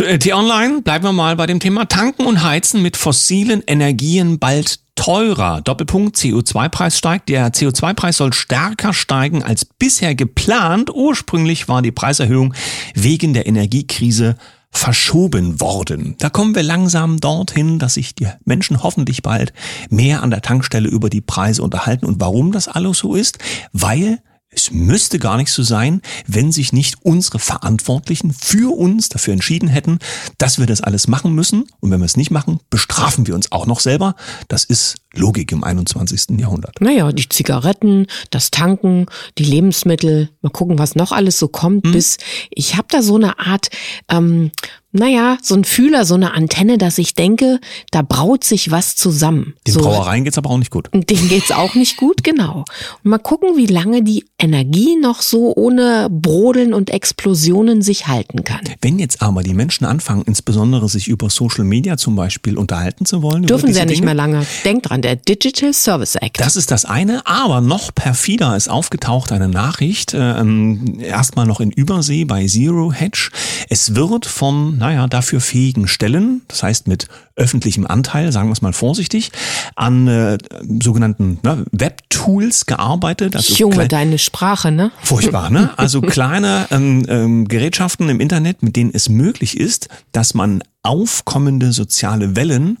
Äh, 0.00 0.18
T-Online, 0.18 0.82
bleiben 0.82 1.04
wir 1.04 1.12
mal 1.12 1.36
bei 1.36 1.46
dem 1.46 1.60
Thema 1.60 1.84
Tanken 1.84 2.26
und 2.26 2.42
Heizen 2.42 2.82
mit 2.82 2.96
fossilen 2.96 3.62
Energien 3.64 4.40
bald 4.40 4.80
teurer. 4.96 5.60
Doppelpunkt 5.60 6.16
CO2-Preis 6.16 6.98
steigt. 6.98 7.28
Der 7.28 7.52
CO2-Preis 7.52 8.16
soll 8.16 8.32
stärker 8.32 8.92
steigen 8.92 9.44
als 9.44 9.64
bisher 9.64 10.16
geplant. 10.16 10.90
Ursprünglich 10.92 11.68
war 11.68 11.80
die 11.80 11.92
Preiserhöhung 11.92 12.54
wegen 12.94 13.34
der 13.34 13.46
Energiekrise 13.46 14.36
verschoben 14.70 15.60
worden. 15.60 16.14
Da 16.18 16.30
kommen 16.30 16.54
wir 16.54 16.62
langsam 16.62 17.18
dorthin, 17.20 17.78
dass 17.78 17.94
sich 17.94 18.14
die 18.14 18.28
Menschen 18.44 18.82
hoffentlich 18.82 19.22
bald 19.22 19.52
mehr 19.90 20.22
an 20.22 20.30
der 20.30 20.42
Tankstelle 20.42 20.88
über 20.88 21.10
die 21.10 21.20
Preise 21.20 21.62
unterhalten. 21.62 22.06
Und 22.06 22.20
warum 22.20 22.52
das 22.52 22.68
alles 22.68 22.98
so 22.98 23.14
ist? 23.14 23.38
Weil 23.72 24.20
es 24.50 24.70
müsste 24.70 25.18
gar 25.18 25.36
nicht 25.36 25.52
so 25.52 25.62
sein, 25.62 26.00
wenn 26.26 26.52
sich 26.52 26.72
nicht 26.72 26.96
unsere 27.02 27.38
Verantwortlichen 27.38 28.32
für 28.32 28.76
uns 28.76 29.08
dafür 29.08 29.34
entschieden 29.34 29.68
hätten, 29.68 29.98
dass 30.38 30.58
wir 30.58 30.66
das 30.66 30.80
alles 30.80 31.06
machen 31.06 31.34
müssen. 31.34 31.66
Und 31.80 31.90
wenn 31.90 32.00
wir 32.00 32.06
es 32.06 32.16
nicht 32.16 32.30
machen, 32.30 32.60
bestrafen 32.70 33.26
wir 33.26 33.34
uns 33.34 33.52
auch 33.52 33.66
noch 33.66 33.80
selber. 33.80 34.14
Das 34.48 34.64
ist 34.64 34.96
Logik 35.14 35.52
im 35.52 35.64
21. 35.64 36.38
Jahrhundert. 36.38 36.80
Naja, 36.80 37.10
die 37.12 37.28
Zigaretten, 37.28 38.06
das 38.30 38.50
Tanken, 38.50 39.06
die 39.38 39.44
Lebensmittel, 39.44 40.30
mal 40.42 40.50
gucken, 40.50 40.78
was 40.78 40.94
noch 40.96 41.12
alles 41.12 41.38
so 41.38 41.48
kommt, 41.48 41.86
Hm. 41.86 41.92
bis 41.92 42.18
ich 42.50 42.76
habe 42.76 42.88
da 42.90 43.02
so 43.02 43.16
eine 43.16 43.38
Art, 43.38 43.68
ähm, 44.10 44.50
naja, 44.90 45.36
so 45.42 45.54
ein 45.54 45.64
Fühler, 45.64 46.06
so 46.06 46.14
eine 46.14 46.32
Antenne, 46.32 46.78
dass 46.78 46.96
ich 46.96 47.14
denke, 47.14 47.60
da 47.90 48.00
braut 48.00 48.42
sich 48.42 48.70
was 48.70 48.96
zusammen. 48.96 49.54
Den 49.66 49.74
so, 49.74 49.80
Brauereien 49.80 50.24
geht's 50.24 50.38
aber 50.38 50.48
auch 50.50 50.56
nicht 50.56 50.70
gut. 50.70 50.88
Denen 50.94 51.28
geht's 51.28 51.52
auch 51.52 51.74
nicht 51.74 51.98
gut, 51.98 52.24
genau. 52.24 52.64
Und 53.04 53.10
mal 53.10 53.18
gucken, 53.18 53.56
wie 53.56 53.66
lange 53.66 54.02
die 54.02 54.24
Energie 54.38 54.96
noch 54.96 55.20
so 55.20 55.54
ohne 55.54 56.08
Brodeln 56.10 56.72
und 56.72 56.88
Explosionen 56.90 57.82
sich 57.82 58.06
halten 58.08 58.44
kann. 58.44 58.60
Wenn 58.80 58.98
jetzt 58.98 59.20
aber 59.20 59.42
die 59.42 59.52
Menschen 59.52 59.84
anfangen, 59.84 60.22
insbesondere 60.22 60.88
sich 60.88 61.06
über 61.08 61.28
Social 61.28 61.64
Media 61.64 61.98
zum 61.98 62.16
Beispiel 62.16 62.56
unterhalten 62.56 63.04
zu 63.04 63.20
wollen, 63.22 63.42
Dürfen 63.44 63.70
sie 63.72 63.78
ja 63.78 63.84
nicht 63.84 63.96
Dinge, 63.96 64.06
mehr 64.06 64.14
lange. 64.14 64.46
Denkt 64.64 64.88
dran, 64.88 64.97
der 65.02 65.16
Digital 65.16 65.72
Service 65.72 66.14
Act. 66.16 66.40
Das 66.40 66.56
ist 66.56 66.70
das 66.70 66.84
eine, 66.84 67.26
aber 67.26 67.60
noch 67.60 67.94
perfider 67.94 68.56
ist 68.56 68.68
aufgetaucht 68.68 69.32
eine 69.32 69.48
Nachricht, 69.48 70.12
ähm, 70.14 70.98
erstmal 71.00 71.46
noch 71.46 71.60
in 71.60 71.70
Übersee 71.70 72.24
bei 72.24 72.46
Zero 72.46 72.92
Hedge. 72.92 73.30
Es 73.68 73.94
wird 73.94 74.26
von, 74.26 74.78
naja, 74.78 75.06
dafür 75.06 75.40
fähigen 75.40 75.88
Stellen, 75.88 76.42
das 76.48 76.62
heißt 76.62 76.88
mit 76.88 77.08
öffentlichem 77.36 77.86
Anteil, 77.86 78.32
sagen 78.32 78.48
wir 78.48 78.52
es 78.52 78.62
mal 78.62 78.72
vorsichtig, 78.72 79.30
an 79.76 80.08
äh, 80.08 80.38
sogenannten 80.82 81.38
ne, 81.42 81.64
Web-Tools 81.70 82.66
gearbeitet. 82.66 83.36
Also 83.36 83.54
Junge, 83.54 83.74
klein- 83.76 83.88
deine 83.88 84.18
Sprache, 84.18 84.70
ne? 84.72 84.90
Furchtbar, 85.02 85.50
ne? 85.50 85.70
Also 85.76 86.00
kleine 86.00 86.66
ähm, 86.70 87.04
ähm, 87.08 87.48
Gerätschaften 87.48 88.08
im 88.08 88.20
Internet, 88.20 88.62
mit 88.62 88.76
denen 88.76 88.90
es 88.92 89.08
möglich 89.08 89.56
ist, 89.58 89.88
dass 90.12 90.34
man 90.34 90.62
aufkommende 90.82 91.72
soziale 91.72 92.34
Wellen 92.34 92.78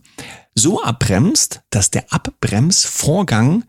so 0.58 0.82
abbremst, 0.82 1.62
dass 1.70 1.90
der 1.90 2.12
Abbremsvorgang 2.12 3.64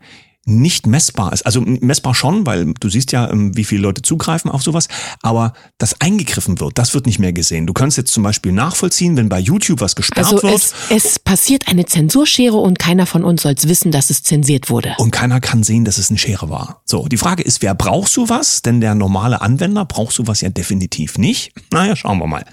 nicht 0.46 0.86
messbar 0.86 1.32
ist. 1.32 1.44
Also 1.44 1.60
messbar 1.60 2.14
schon, 2.14 2.46
weil 2.46 2.72
du 2.74 2.88
siehst 2.88 3.12
ja, 3.12 3.30
ähm, 3.30 3.56
wie 3.56 3.64
viele 3.64 3.82
Leute 3.82 4.02
zugreifen 4.02 4.50
auf 4.50 4.62
sowas, 4.62 4.88
aber 5.22 5.52
das 5.78 6.00
eingegriffen 6.00 6.60
wird, 6.60 6.78
das 6.78 6.94
wird 6.94 7.06
nicht 7.06 7.18
mehr 7.18 7.32
gesehen. 7.32 7.66
Du 7.66 7.72
kannst 7.72 7.98
jetzt 7.98 8.12
zum 8.12 8.22
Beispiel 8.22 8.52
nachvollziehen, 8.52 9.16
wenn 9.16 9.28
bei 9.28 9.38
YouTube 9.38 9.80
was 9.80 9.94
gesperrt 9.96 10.26
Also 10.26 10.42
wird 10.42 10.54
es, 10.54 10.74
es 10.88 11.18
passiert 11.18 11.68
eine 11.68 11.84
Zensurschere 11.84 12.56
und 12.56 12.78
keiner 12.78 13.06
von 13.06 13.22
uns 13.22 13.42
soll 13.42 13.54
wissen, 13.62 13.92
dass 13.92 14.10
es 14.10 14.22
zensiert 14.22 14.70
wurde. 14.70 14.94
und 14.98 15.10
keiner 15.10 15.40
kann 15.40 15.62
sehen, 15.62 15.84
dass 15.84 15.98
es 15.98 16.08
eine 16.08 16.18
Schere 16.18 16.48
war. 16.48 16.82
So, 16.86 17.06
die 17.06 17.18
Frage 17.18 17.42
ist, 17.42 17.60
wer 17.62 17.74
braucht 17.74 18.10
sowas? 18.10 18.62
Denn 18.62 18.80
der 18.80 18.94
normale 18.94 19.42
Anwender 19.42 19.84
braucht 19.84 20.14
sowas 20.14 20.40
ja 20.40 20.48
definitiv 20.48 21.18
nicht. 21.18 21.52
Naja, 21.72 21.94
schauen 21.94 22.18
wir 22.18 22.26
mal. 22.26 22.44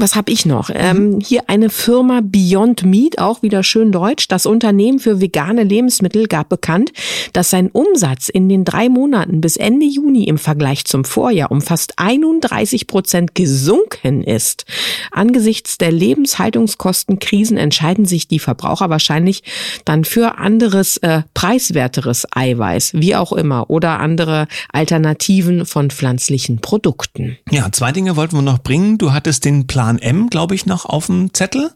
Was 0.00 0.14
habe 0.14 0.30
ich 0.30 0.46
noch? 0.46 0.70
Ähm, 0.72 1.18
hier 1.20 1.42
eine 1.48 1.70
Firma 1.70 2.20
Beyond 2.22 2.84
Meat, 2.84 3.18
auch 3.18 3.42
wieder 3.42 3.64
schön 3.64 3.90
deutsch. 3.90 4.28
Das 4.28 4.46
Unternehmen 4.46 5.00
für 5.00 5.20
vegane 5.20 5.64
Lebensmittel 5.64 6.28
gab 6.28 6.48
bekannt, 6.48 6.92
dass 7.32 7.50
sein 7.50 7.68
Umsatz 7.68 8.28
in 8.28 8.48
den 8.48 8.64
drei 8.64 8.88
Monaten 8.88 9.40
bis 9.40 9.56
Ende 9.56 9.86
Juni 9.86 10.24
im 10.24 10.38
Vergleich 10.38 10.84
zum 10.84 11.04
Vorjahr 11.04 11.50
um 11.50 11.60
fast 11.60 11.94
31 11.98 12.86
Prozent 12.86 13.34
gesunken 13.34 14.22
ist. 14.22 14.66
Angesichts 15.10 15.78
der 15.78 15.90
Lebenshaltungskostenkrisen 15.90 17.56
entscheiden 17.56 18.04
sich 18.04 18.28
die 18.28 18.38
Verbraucher 18.38 18.90
wahrscheinlich 18.90 19.42
dann 19.84 20.04
für 20.04 20.38
anderes, 20.38 20.98
äh, 20.98 21.22
preiswerteres 21.34 22.24
Eiweiß, 22.30 22.92
wie 22.94 23.16
auch 23.16 23.32
immer, 23.32 23.68
oder 23.68 23.98
andere 23.98 24.46
Alternativen 24.72 25.66
von 25.66 25.90
pflanzlichen 25.90 26.60
Produkten. 26.60 27.36
Ja, 27.50 27.72
zwei 27.72 27.90
Dinge 27.90 28.14
wollten 28.14 28.36
wir 28.36 28.42
noch 28.42 28.60
bringen. 28.60 28.96
Du 28.96 29.12
hattest 29.12 29.44
den 29.44 29.66
Plan 29.66 29.87
M, 29.96 30.28
glaube 30.28 30.54
ich, 30.54 30.66
noch 30.66 30.84
auf 30.84 31.06
dem 31.06 31.32
Zettel. 31.32 31.70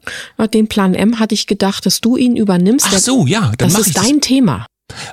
Den 0.53 0.69
Plan 0.69 0.95
M 0.95 1.19
hatte 1.19 1.35
ich 1.35 1.47
gedacht, 1.47 1.87
dass 1.87 2.03
du 2.03 2.19
ihn 2.19 2.37
übernimmst. 2.37 2.89
Ach 2.91 2.99
so, 2.99 3.27
ja, 3.27 3.53
dann 3.57 3.71
das 3.71 3.79
ist 3.79 3.87
ich 3.87 3.95
das. 3.95 4.05
dein 4.05 4.21
Thema. 4.21 4.67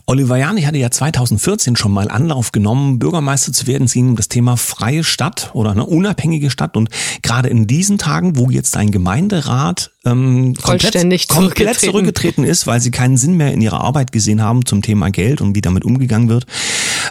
Oliver 0.05 0.37
Jani 0.37 0.63
hatte 0.63 0.77
ja 0.77 0.91
2014 0.91 1.75
schon 1.75 1.91
mal 1.91 2.09
Anlauf 2.09 2.51
genommen, 2.51 2.99
Bürgermeister 2.99 3.53
zu 3.53 3.67
werden. 3.67 3.85
Es 3.85 3.93
ging 3.93 4.09
um 4.09 4.15
das 4.15 4.27
Thema 4.27 4.57
freie 4.57 5.03
Stadt 5.03 5.51
oder 5.53 5.71
eine 5.71 5.85
unabhängige 5.85 6.49
Stadt. 6.49 6.75
Und 6.75 6.89
gerade 7.21 7.49
in 7.49 7.67
diesen 7.67 7.97
Tagen, 7.97 8.37
wo 8.37 8.49
jetzt 8.49 8.75
ein 8.77 8.91
Gemeinderat 8.91 9.91
ähm, 10.05 10.55
komplett, 10.61 10.93
komplett 10.93 11.27
zurückgetreten. 11.27 11.91
zurückgetreten 11.91 12.43
ist, 12.43 12.67
weil 12.67 12.79
sie 12.79 12.91
keinen 12.91 13.17
Sinn 13.17 13.37
mehr 13.37 13.53
in 13.53 13.61
ihrer 13.61 13.81
Arbeit 13.81 14.11
gesehen 14.11 14.41
haben 14.41 14.65
zum 14.65 14.81
Thema 14.81 15.09
Geld 15.11 15.41
und 15.41 15.55
wie 15.55 15.61
damit 15.61 15.83
umgegangen 15.85 16.29
wird, 16.29 16.45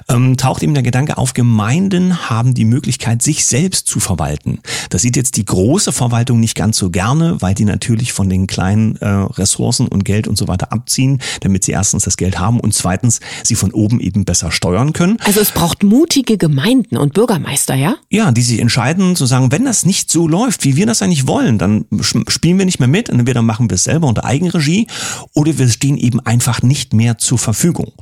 ähm, 0.09 0.37
taucht 0.37 0.63
eben 0.63 0.75
der 0.75 0.83
Gedanke 0.83 1.19
auf, 1.19 1.35
Gemeinden 1.35 2.29
haben 2.29 2.55
die 2.55 2.65
Möglichkeit, 2.65 3.23
sich 3.23 3.45
selbst 3.47 3.87
zu 3.87 4.01
verwalten. 4.01 4.61
Das 4.91 5.03
sieht 5.03 5.17
jetzt 5.17 5.37
die 5.37 5.45
große 5.45 5.93
Verwaltung 5.93 6.41
nicht 6.41 6.55
ganz 6.55 6.79
so 6.79 6.91
gerne, 6.91 7.41
weil 7.41 7.55
die 7.55 7.65
natürlich 7.65 8.13
von 8.13 8.29
den 8.29 8.47
kleinen 8.47 8.97
äh, 8.97 9.07
Ressourcen 9.09 9.89
und 9.89 10.05
Geld 10.05 10.29
und 10.29 10.37
so 10.37 10.49
weiter 10.49 10.73
abziehen, 10.73 11.21
damit 11.41 11.65
sie 11.65 11.73
erstens 11.73 12.05
das 12.05 12.17
Geld 12.17 12.39
haben 12.39 12.61
und 12.61 12.75
zweitens 12.75 13.21
sie 13.45 13.55
von 13.55 13.73
oben 13.73 14.01
eben 14.01 14.25
besser 14.25 14.51
steuern 14.51 14.93
können. 14.93 15.19
Also 15.25 15.41
es 15.41 15.51
braucht 15.51 15.83
mutige 15.83 16.39
Gemeinden 16.39 16.97
und 16.97 17.15
Bürgermeister, 17.15 17.75
ja? 17.75 17.97
Ja, 18.11 18.33
die 18.33 18.43
sich 18.43 18.61
entscheiden 18.61 19.17
zu 19.17 19.27
sagen, 19.27 19.53
wenn 19.53 19.65
das 19.65 19.85
nicht 19.85 20.11
so 20.11 20.29
läuft, 20.29 20.65
wie 20.65 20.77
wir 20.77 20.87
das 20.87 21.03
eigentlich 21.03 21.27
wollen, 21.27 21.59
dann 21.59 21.85
spielen 22.01 22.59
wir 22.59 22.65
nicht 22.65 22.79
mehr 22.79 22.89
mit, 22.89 23.09
entweder 23.09 23.43
machen 23.43 23.71
wir 23.71 23.75
es 23.75 23.85
selber 23.85 24.07
unter 24.07 24.25
Eigenregie 24.25 24.87
oder 25.35 25.59
wir 25.59 25.69
stehen 25.69 25.97
eben 25.97 26.21
einfach 26.21 26.63
nicht 26.63 26.93
mehr 26.93 27.19
zur 27.19 27.39
Verfügung. 27.39 27.93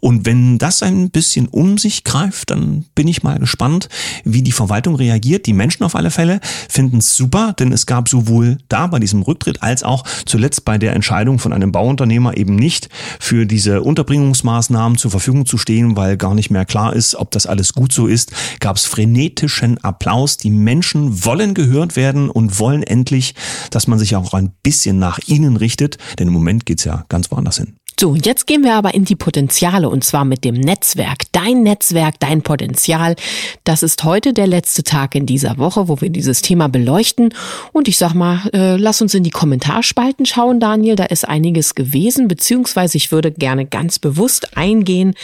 Und 0.00 0.26
wenn 0.26 0.58
das 0.58 0.82
ein 0.82 1.10
bisschen 1.10 1.41
um 1.48 1.78
sich 1.78 2.04
greift, 2.04 2.50
dann 2.50 2.84
bin 2.94 3.08
ich 3.08 3.22
mal 3.22 3.38
gespannt, 3.38 3.88
wie 4.24 4.42
die 4.42 4.52
Verwaltung 4.52 4.96
reagiert. 4.96 5.46
Die 5.46 5.52
Menschen 5.52 5.84
auf 5.84 5.94
alle 5.94 6.10
Fälle 6.10 6.40
finden 6.68 6.98
es 6.98 7.14
super, 7.14 7.54
denn 7.58 7.72
es 7.72 7.86
gab 7.86 8.08
sowohl 8.08 8.58
da 8.68 8.86
bei 8.86 8.98
diesem 8.98 9.22
Rücktritt 9.22 9.62
als 9.62 9.82
auch 9.82 10.04
zuletzt 10.24 10.64
bei 10.64 10.78
der 10.78 10.94
Entscheidung 10.94 11.38
von 11.38 11.52
einem 11.52 11.72
Bauunternehmer 11.72 12.36
eben 12.36 12.56
nicht 12.56 12.88
für 13.20 13.46
diese 13.46 13.82
Unterbringungsmaßnahmen 13.82 14.98
zur 14.98 15.10
Verfügung 15.10 15.46
zu 15.46 15.58
stehen, 15.58 15.96
weil 15.96 16.16
gar 16.16 16.34
nicht 16.34 16.50
mehr 16.50 16.64
klar 16.64 16.94
ist, 16.94 17.14
ob 17.14 17.30
das 17.30 17.46
alles 17.46 17.72
gut 17.72 17.92
so 17.92 18.06
ist, 18.06 18.32
gab 18.60 18.76
es 18.76 18.86
frenetischen 18.86 19.78
Applaus. 19.78 20.36
Die 20.36 20.50
Menschen 20.50 21.24
wollen 21.24 21.54
gehört 21.54 21.96
werden 21.96 22.30
und 22.30 22.58
wollen 22.58 22.82
endlich, 22.82 23.34
dass 23.70 23.86
man 23.86 23.98
sich 23.98 24.16
auch 24.16 24.34
ein 24.34 24.52
bisschen 24.62 24.98
nach 24.98 25.18
ihnen 25.26 25.56
richtet, 25.56 25.98
denn 26.18 26.28
im 26.28 26.34
Moment 26.34 26.66
geht's 26.66 26.84
ja 26.84 27.04
ganz 27.08 27.30
woanders 27.30 27.58
hin. 27.58 27.74
So, 28.02 28.16
jetzt 28.16 28.48
gehen 28.48 28.64
wir 28.64 28.74
aber 28.74 28.94
in 28.94 29.04
die 29.04 29.14
Potenziale 29.14 29.88
und 29.88 30.02
zwar 30.02 30.24
mit 30.24 30.42
dem 30.42 30.56
Netzwerk. 30.56 31.22
Dein 31.30 31.62
Netzwerk, 31.62 32.18
dein 32.18 32.42
Potenzial. 32.42 33.14
Das 33.62 33.84
ist 33.84 34.02
heute 34.02 34.32
der 34.32 34.48
letzte 34.48 34.82
Tag 34.82 35.14
in 35.14 35.24
dieser 35.24 35.56
Woche, 35.56 35.86
wo 35.86 36.00
wir 36.00 36.10
dieses 36.10 36.42
Thema 36.42 36.68
beleuchten. 36.68 37.32
Und 37.70 37.86
ich 37.86 37.98
sag 37.98 38.14
mal, 38.14 38.50
äh, 38.52 38.76
lass 38.76 39.02
uns 39.02 39.14
in 39.14 39.22
die 39.22 39.30
Kommentarspalten 39.30 40.26
schauen, 40.26 40.58
Daniel. 40.58 40.96
Da 40.96 41.04
ist 41.04 41.28
einiges 41.28 41.76
gewesen, 41.76 42.26
beziehungsweise 42.26 42.96
ich 42.96 43.12
würde 43.12 43.30
gerne 43.30 43.66
ganz 43.66 44.00
bewusst 44.00 44.56
eingehen 44.56 45.14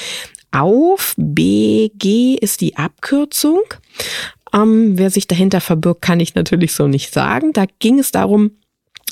auf 0.52 1.14
BG 1.16 2.37
ist 2.40 2.61
die 2.61 2.76
Abkürzung. 2.76 3.61
Ähm, 4.54 4.97
wer 4.97 5.11
sich 5.11 5.26
dahinter 5.26 5.61
verbirgt, 5.61 6.00
kann 6.00 6.20
ich 6.20 6.37
natürlich 6.37 6.75
so 6.75 6.87
nicht 6.87 7.12
sagen. 7.12 7.52
Da 7.52 7.64
ging 7.80 7.99
es 7.99 8.12
darum, 8.12 8.52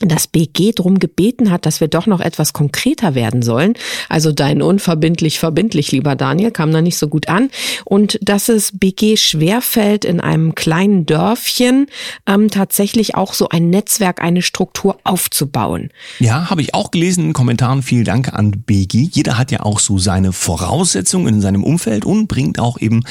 dass 0.02 0.26
BG 0.26 0.72
drum 0.72 0.98
gebeten 0.98 1.50
hat, 1.50 1.64
dass 1.64 1.80
wir 1.80 1.88
doch 1.88 2.06
noch 2.06 2.20
etwas 2.20 2.52
konkreter 2.52 3.14
werden 3.14 3.42
sollen. 3.42 3.74
Also 4.08 4.30
dein 4.32 4.60
unverbindlich 4.60 5.38
verbindlich, 5.38 5.90
lieber 5.92 6.16
Daniel, 6.16 6.50
kam 6.50 6.70
da 6.72 6.82
nicht 6.82 6.98
so 6.98 7.08
gut 7.08 7.28
an. 7.28 7.50
Und 7.84 8.18
dass 8.20 8.48
es 8.48 8.78
BG 8.78 9.16
schwerfällt, 9.16 10.04
in 10.04 10.20
einem 10.20 10.54
kleinen 10.54 11.06
Dörfchen 11.06 11.86
ähm, 12.26 12.50
tatsächlich 12.50 13.14
auch 13.14 13.32
so 13.32 13.48
ein 13.48 13.70
Netzwerk, 13.70 14.22
eine 14.22 14.42
Struktur 14.42 14.98
aufzubauen. 15.04 15.90
Ja, 16.18 16.50
habe 16.50 16.60
ich 16.60 16.74
auch 16.74 16.90
gelesen 16.90 17.24
in 17.24 17.32
Kommentaren. 17.32 17.82
Vielen 17.82 18.04
Dank 18.04 18.34
an 18.34 18.50
BG. 18.50 19.08
Jeder 19.12 19.38
hat 19.38 19.50
ja 19.50 19.60
auch 19.60 19.80
so 19.80 19.98
seine 19.98 20.32
Voraussetzungen 20.32 21.34
in 21.34 21.40
seinem 21.40 21.64
Umfeld 21.64 22.04
und 22.04 22.26
bringt 22.26 22.58
auch 22.58 22.78
eben 22.78 23.04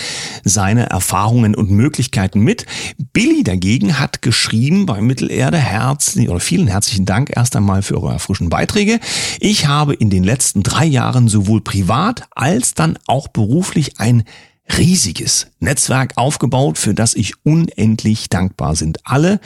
seine 0.44 0.90
Erfahrungen 0.90 1.56
und 1.56 1.72
Möglichkeiten 1.72 2.42
mit. 2.42 2.66
Billy 3.14 3.44
dagegen 3.44 4.00
hat 4.00 4.22
geschrieben 4.22 4.86
bei 4.86 5.02
Mittelerde 5.02 5.58
Herz 5.58 6.16
oder 6.18 6.40
vielen 6.40 6.68
herzlichen 6.76 7.06
Dank 7.06 7.32
erst 7.36 7.56
einmal 7.56 7.82
für 7.82 7.96
eure 7.96 8.20
frischen 8.20 8.50
Beiträge. 8.50 9.00
Ich 9.40 9.66
habe 9.66 9.94
in 9.94 10.10
den 10.10 10.26
letzten 10.26 10.62
drei 10.62 10.86
Jahren 10.86 11.30
sowohl 11.30 11.62
privat 11.62 12.28
als 12.32 12.74
dann 12.74 13.00
auch 13.08 13.30
beruflich 13.30 14.00
ein 14.00 14.26
riesiges 14.78 15.48
Netzwerk 15.60 16.14
aufgebaut, 16.16 16.78
für 16.78 16.94
das 16.94 17.14
ich 17.14 17.34
unendlich 17.44 18.30
dankbar 18.30 18.76
sind. 18.76 19.00
Alle, 19.04 19.40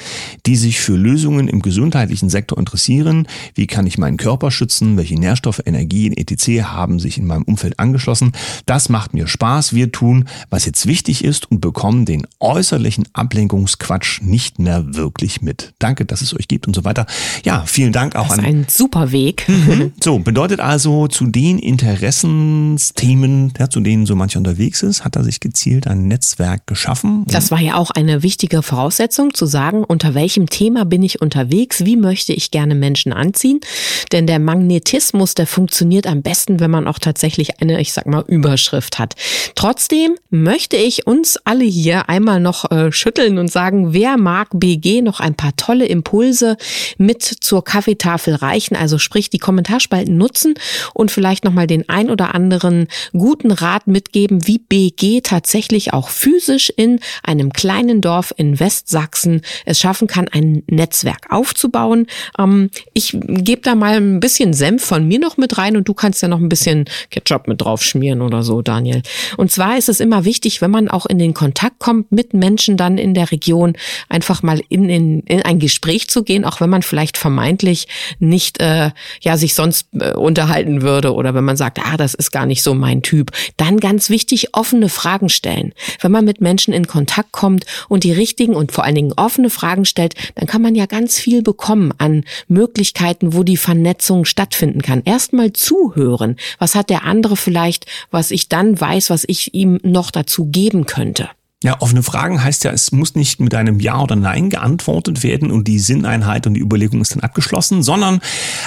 die 0.46 0.56
sich 0.56 0.80
für 0.80 0.96
Lösungen 0.96 1.48
im 1.48 1.62
gesundheitlichen 1.62 2.30
Sektor 2.30 2.58
interessieren, 2.58 3.28
wie 3.54 3.68
kann 3.68 3.88
ich 3.88 3.98
meinen 3.98 4.18
Körper 4.18 4.52
schützen, 4.52 4.98
welche 4.98 5.16
Nährstoffe, 5.16 5.62
Energien, 5.66 6.14
etc. 6.16 6.64
haben 6.64 7.00
sich 7.00 7.18
in 7.18 7.28
meinem 7.28 7.44
Umfeld 7.44 7.80
angeschlossen. 7.80 8.32
Das 8.66 8.90
macht 8.90 9.14
mir 9.14 9.28
Spaß. 9.28 9.74
Wir 9.74 9.92
tun, 9.92 10.26
was 10.50 10.66
jetzt 10.66 10.86
wichtig 10.88 11.24
ist 11.24 11.50
und 11.52 11.62
bekommen 11.62 12.06
den 12.06 12.26
äußerlichen 12.40 13.06
Ablenkungsquatsch 13.14 14.22
nicht 14.22 14.60
mehr 14.60 14.96
wirklich 14.96 15.42
mit. 15.42 15.74
Danke, 15.80 16.06
dass 16.06 16.22
es 16.22 16.36
euch 16.36 16.48
gibt 16.48 16.68
und 16.68 16.76
so 16.76 16.84
weiter. 16.84 17.06
Ja, 17.44 17.64
vielen 17.66 17.94
Dank 17.94 18.16
auch 18.16 18.30
das 18.30 18.38
ist 18.38 18.40
an. 18.40 18.46
Ein 18.46 18.66
super 18.70 19.12
Weg. 19.12 19.48
Mhm. 19.48 19.94
So, 20.02 20.20
bedeutet 20.20 20.60
also 20.60 21.08
zu 21.08 21.28
den 21.28 21.60
Interessensthemen, 21.60 23.54
ja, 23.60 23.70
zu 23.70 23.82
denen 23.82 24.06
so 24.06 24.16
mancher 24.16 24.40
unterwegs 24.40 24.82
ist, 24.82 25.04
hat 25.10 25.16
er 25.16 25.24
sich 25.24 25.40
gezielt 25.40 25.88
ein 25.88 26.08
Netzwerk 26.08 26.68
geschaffen. 26.68 27.26
Das 27.28 27.50
war 27.50 27.60
ja 27.60 27.76
auch 27.76 27.90
eine 27.90 28.22
wichtige 28.22 28.62
Voraussetzung, 28.62 29.34
zu 29.34 29.48
sagen, 29.48 29.84
unter 29.84 30.14
welchem 30.14 30.50
Thema 30.50 30.86
bin 30.86 31.02
ich 31.02 31.20
unterwegs, 31.20 31.84
wie 31.84 31.98
möchte 31.98 32.32
ich 32.32 32.52
gerne 32.52 32.76
Menschen 32.76 33.12
anziehen. 33.12 33.60
Denn 34.12 34.28
der 34.28 34.38
Magnetismus, 34.38 35.34
der 35.34 35.48
funktioniert 35.48 36.06
am 36.06 36.22
besten, 36.22 36.60
wenn 36.60 36.70
man 36.70 36.88
auch 36.88 37.00
tatsächlich 37.00 37.60
eine, 37.60 37.82
ich 37.82 37.92
sag 37.92 38.06
mal, 38.06 38.24
Überschrift 38.28 39.00
hat. 39.00 39.16
Trotzdem 39.56 40.16
möchte 40.30 40.78
ich 40.78 41.08
uns 41.08 41.38
alle 41.44 41.66
hier 41.66 42.08
einmal 42.08 42.40
noch 42.40 42.70
äh, 42.70 42.92
schütteln 42.92 43.40
und 43.40 43.48
sagen, 43.48 43.94
wer 43.94 44.18
mag 44.18 44.50
BG 44.54 45.02
noch 45.02 45.20
ein 45.20 45.34
paar 45.34 45.56
tolle 45.56 45.88
Impulse 45.88 46.56
mit 47.00 47.24
zur 47.24 47.64
Kaffeetafel 47.64 48.36
reichen, 48.36 48.76
also 48.76 49.00
sprich 49.00 49.32
die 49.32 49.40
Kommentarspalten 49.40 50.16
nutzen 50.16 50.54
und 50.94 51.10
vielleicht 51.10 51.46
nochmal 51.46 51.66
den 51.66 51.90
ein 51.90 52.12
oder 52.12 52.36
anderen 52.36 52.88
guten 53.14 53.50
Rat 53.50 53.88
mitgeben, 53.88 54.46
wie 54.46 54.60
BG 54.60 54.99
BG 55.00 55.22
tatsächlich 55.22 55.94
auch 55.94 56.10
physisch 56.10 56.72
in 56.76 57.00
einem 57.24 57.54
kleinen 57.54 58.02
Dorf 58.02 58.34
in 58.38 58.60
Westsachsen 58.60 59.42
es 59.66 59.80
schaffen 59.80 60.08
kann, 60.08 60.28
ein 60.32 60.64
Netzwerk 60.68 61.28
aufzubauen. 61.30 62.08
Ähm, 62.38 62.70
ich 62.94 63.18
gebe 63.22 63.62
da 63.62 63.76
mal 63.76 63.96
ein 63.96 64.20
bisschen 64.20 64.54
Senf 64.54 64.84
von 64.84 65.08
mir 65.08 65.20
noch 65.20 65.38
mit 65.38 65.58
rein 65.58 65.78
und 65.78 65.88
du 65.88 65.94
kannst 65.94 66.22
ja 66.22 66.28
noch 66.28 66.40
ein 66.40 66.50
bisschen 66.50 66.86
Ketchup 67.10 67.48
mit 67.48 67.62
drauf 67.62 67.84
schmieren 67.84 68.22
oder 68.22 68.44
so, 68.44 68.62
Daniel. 68.62 69.02
Und 69.38 69.52
zwar 69.52 69.78
ist 69.78 69.90
es 69.90 70.00
immer 70.00 70.26
wichtig, 70.26 70.62
wenn 70.62 70.72
man 70.72 70.90
auch 70.90 71.06
in 71.06 71.20
den 71.20 71.34
Kontakt 71.34 71.80
kommt 71.80 72.12
mit 72.12 72.34
Menschen 72.34 72.78
dann 72.78 72.98
in 72.98 73.14
der 73.14 73.32
Region, 73.32 73.74
einfach 74.10 74.44
mal 74.44 74.62
in, 74.70 74.90
in, 74.90 75.22
in 75.22 75.42
ein 75.42 75.60
Gespräch 75.60 76.08
zu 76.10 76.24
gehen, 76.24 76.46
auch 76.46 76.62
wenn 76.62 76.70
man 76.70 76.82
vielleicht 76.82 77.18
vermeintlich 77.18 77.88
nicht 78.20 78.60
äh, 78.60 78.92
ja 79.22 79.38
sich 79.38 79.56
sonst 79.56 79.88
äh, 80.00 80.14
unterhalten 80.14 80.82
würde 80.82 81.14
oder 81.14 81.34
wenn 81.34 81.44
man 81.44 81.58
sagt, 81.58 81.80
ah, 81.80 81.98
das 81.98 82.14
ist 82.14 82.32
gar 82.32 82.46
nicht 82.46 82.64
so 82.64 82.74
mein 82.74 83.02
Typ. 83.02 83.32
Dann 83.58 83.80
ganz 83.80 84.10
wichtig, 84.10 84.54
offene 84.54 84.89
Fragen 84.90 85.30
stellen. 85.30 85.74
Wenn 86.02 86.12
man 86.12 86.26
mit 86.26 86.42
Menschen 86.42 86.74
in 86.74 86.88
Kontakt 86.88 87.32
kommt 87.32 87.66
und 87.88 88.04
die 88.04 88.12
richtigen 88.12 88.56
und 88.56 88.72
vor 88.72 88.84
allen 88.84 88.96
Dingen 88.96 89.14
offene 89.16 89.50
Fragen 89.50 89.86
stellt, 89.86 90.16
dann 90.36 90.48
kann 90.48 90.62
man 90.62 90.76
ja 90.76 90.86
ganz 90.86 91.18
viel 91.18 91.42
bekommen 91.42 91.94
an 91.98 92.24
Möglichkeiten, 92.48 93.34
wo 93.34 93.44
die 93.44 93.58
Vernetzung 93.58 94.26
stattfinden 94.26 94.82
kann. 94.82 95.02
Erstmal 95.06 95.54
zuhören. 95.54 96.36
Was 96.58 96.76
hat 96.76 96.90
der 96.90 97.04
andere 97.04 97.38
vielleicht, 97.38 97.86
was 98.12 98.32
ich 98.32 98.50
dann 98.50 98.80
weiß, 98.80 99.10
was 99.10 99.24
ich 99.28 99.54
ihm 99.54 99.80
noch 99.84 100.12
dazu 100.12 100.46
geben 100.46 100.86
könnte? 100.86 101.30
Ja, 101.62 101.76
offene 101.82 102.04
Fragen 102.04 102.42
heißt 102.42 102.64
ja, 102.64 102.72
es 102.72 102.94
muss 102.94 103.16
nicht 103.16 103.42
mit 103.42 103.54
einem 103.54 103.82
Ja 103.82 104.02
oder 104.02 104.16
Nein 104.16 104.50
geantwortet 104.50 105.24
werden 105.24 105.52
und 105.52 105.68
die 105.68 105.80
Sinneinheit 105.80 106.48
und 106.48 106.54
die 106.54 106.62
Überlegung 106.62 107.02
ist 107.02 107.14
dann 107.14 107.20
abgeschlossen, 107.20 107.84
sondern 107.84 108.22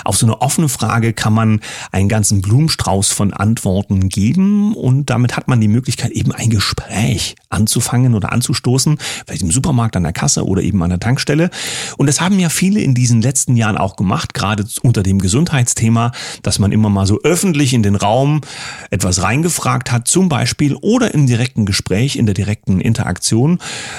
auf 0.05 0.19
so 0.19 0.27
eine 0.27 0.43
offene 0.43 0.69
Frage 0.69 1.15
kann 1.15 1.33
man 1.33 1.61
einen 1.91 2.11
ganzen 2.11 2.43
Blumenstrauß 2.43 3.09
von 3.09 3.33
Antworten 3.33 4.11
geben 4.11 4.75
und 4.75 5.09
damit 5.09 5.39
hat 5.39 5.49
man 5.49 5.59
die 5.59 5.69
Möglichkeit, 5.69 6.11
eben 6.11 6.33
ein 6.33 6.51
Gespräch 6.51 7.35
anzufangen 7.49 8.15
oder 8.15 8.31
anzustoßen, 8.31 8.99
vielleicht 9.25 9.41
im 9.41 9.51
Supermarkt 9.51 9.97
an 9.97 10.03
der 10.03 10.13
Kasse 10.13 10.45
oder 10.45 10.61
eben 10.61 10.83
an 10.83 10.91
der 10.91 11.01
Tankstelle. 11.01 11.49
Und 11.97 12.09
das 12.09 12.21
haben 12.21 12.39
ja 12.39 12.51
viele 12.51 12.81
in 12.81 12.93
diesen 12.93 13.23
letzten 13.23 13.57
Jahren 13.57 13.79
auch 13.79 13.97
gemacht, 13.97 14.35
gerade 14.35 14.67
unter 14.83 15.03
dem 15.03 15.19
Gesundheitsthema, 15.19 16.13
dass 16.43 16.59
man 16.59 16.73
immer 16.73 16.91
mal 16.91 17.07
so 17.07 17.21
öffentlich 17.23 17.73
in 17.73 17.83
den 17.83 17.97
Raum 17.97 18.43
etwas 18.91 19.23
reingefragt 19.23 19.91
hat, 19.91 20.09
zum 20.09 20.29
Beispiel 20.29 20.77
oder 20.83 21.15
im 21.15 21.27
direkten 21.27 21.65
Gespräch, 21.65 22.17
in 22.17 22.27
der 22.27 22.35
direkten 22.35 22.82
Interaktion 22.83 23.59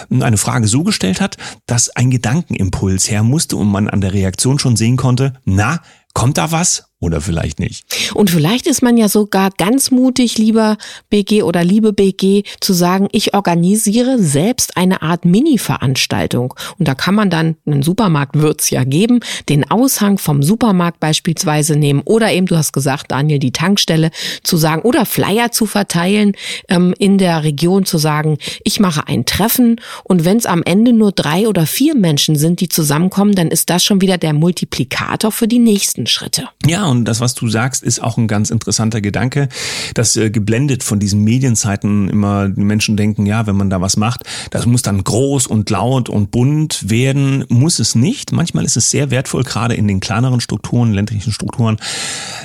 eine 0.09 0.37
Frage 0.37 0.67
so 0.67 0.83
gestellt 0.83 1.21
hat, 1.21 1.37
dass 1.65 1.89
ein 1.89 2.09
Gedankenimpuls 2.09 3.09
her 3.09 3.23
musste 3.23 3.57
und 3.57 3.67
man 3.67 3.89
an 3.89 4.01
der 4.01 4.13
Reaktion 4.13 4.59
schon 4.59 4.75
sehen 4.75 4.97
konnte, 4.97 5.33
na, 5.45 5.79
kommt 6.13 6.37
da 6.37 6.51
was? 6.51 6.92
Oder 7.03 7.19
vielleicht 7.19 7.59
nicht. 7.59 7.83
Und 8.13 8.29
vielleicht 8.29 8.65
ist 8.65 8.81
man 8.81 8.95
ja 8.95 9.09
sogar 9.09 9.49
ganz 9.57 9.91
mutig, 9.91 10.37
lieber 10.37 10.77
BG 11.09 11.43
oder 11.43 11.61
liebe 11.61 11.91
BG, 11.91 12.43
zu 12.61 12.71
sagen, 12.71 13.09
ich 13.11 13.33
organisiere 13.33 14.19
selbst 14.19 14.77
eine 14.77 15.01
Art 15.01 15.25
Mini-Veranstaltung. 15.25 16.53
Und 16.79 16.87
da 16.87 16.95
kann 16.95 17.13
man 17.13 17.29
dann, 17.29 17.57
einen 17.65 17.83
Supermarkt 17.83 18.39
wird's 18.39 18.69
ja 18.69 18.85
geben, 18.85 19.19
den 19.49 19.69
Aushang 19.69 20.17
vom 20.17 20.41
Supermarkt 20.41 21.01
beispielsweise 21.01 21.75
nehmen 21.75 22.03
oder 22.05 22.31
eben, 22.31 22.45
du 22.45 22.55
hast 22.55 22.71
gesagt, 22.71 23.11
Daniel, 23.11 23.39
die 23.39 23.51
Tankstelle 23.51 24.09
zu 24.41 24.55
sagen 24.55 24.83
oder 24.83 25.05
Flyer 25.05 25.51
zu 25.51 25.65
verteilen 25.65 26.37
ähm, 26.69 26.95
in 26.99 27.17
der 27.17 27.43
Region 27.43 27.83
zu 27.83 27.97
sagen, 27.97 28.37
ich 28.63 28.79
mache 28.79 29.09
ein 29.09 29.25
Treffen 29.25 29.81
und 30.05 30.23
wenn 30.23 30.37
es 30.37 30.45
am 30.45 30.63
Ende 30.63 30.93
nur 30.93 31.11
drei 31.11 31.49
oder 31.49 31.65
vier 31.65 31.95
Menschen 31.95 32.37
sind, 32.37 32.61
die 32.61 32.69
zusammenkommen, 32.69 33.35
dann 33.35 33.49
ist 33.49 33.69
das 33.69 33.83
schon 33.83 33.99
wieder 33.99 34.17
der 34.17 34.31
Multiplikator 34.31 35.33
für 35.33 35.49
die 35.49 35.59
nächsten 35.59 36.07
Schritte. 36.07 36.47
Ja, 36.65 36.85
und 36.85 37.05
das, 37.05 37.19
was 37.19 37.33
du 37.33 37.49
sagst, 37.49 37.83
ist 37.83 38.01
auch 38.01 38.17
ein 38.17 38.27
ganz 38.27 38.49
interessanter 38.49 39.01
Gedanke, 39.01 39.49
dass 39.95 40.15
äh, 40.15 40.29
geblendet 40.29 40.83
von 40.83 40.99
diesen 40.99 41.21
Medienzeiten 41.21 42.09
immer 42.09 42.47
die 42.47 42.63
Menschen 42.63 42.95
denken, 42.95 43.25
ja, 43.25 43.47
wenn 43.47 43.57
man 43.57 43.69
da 43.69 43.81
was 43.81 43.97
macht, 43.97 44.21
das 44.49 44.65
muss 44.65 44.81
dann 44.81 45.03
groß 45.03 45.47
und 45.47 45.69
laut 45.69 46.07
und 46.07 46.31
bunt 46.31 46.89
werden, 46.89 47.43
muss 47.49 47.79
es 47.79 47.95
nicht. 47.95 48.31
Manchmal 48.31 48.63
ist 48.63 48.77
es 48.77 48.89
sehr 48.89 49.11
wertvoll, 49.11 49.43
gerade 49.43 49.75
in 49.75 49.87
den 49.87 49.99
kleineren 49.99 50.39
Strukturen, 50.39 50.93
ländlichen 50.93 51.33
Strukturen, 51.33 51.77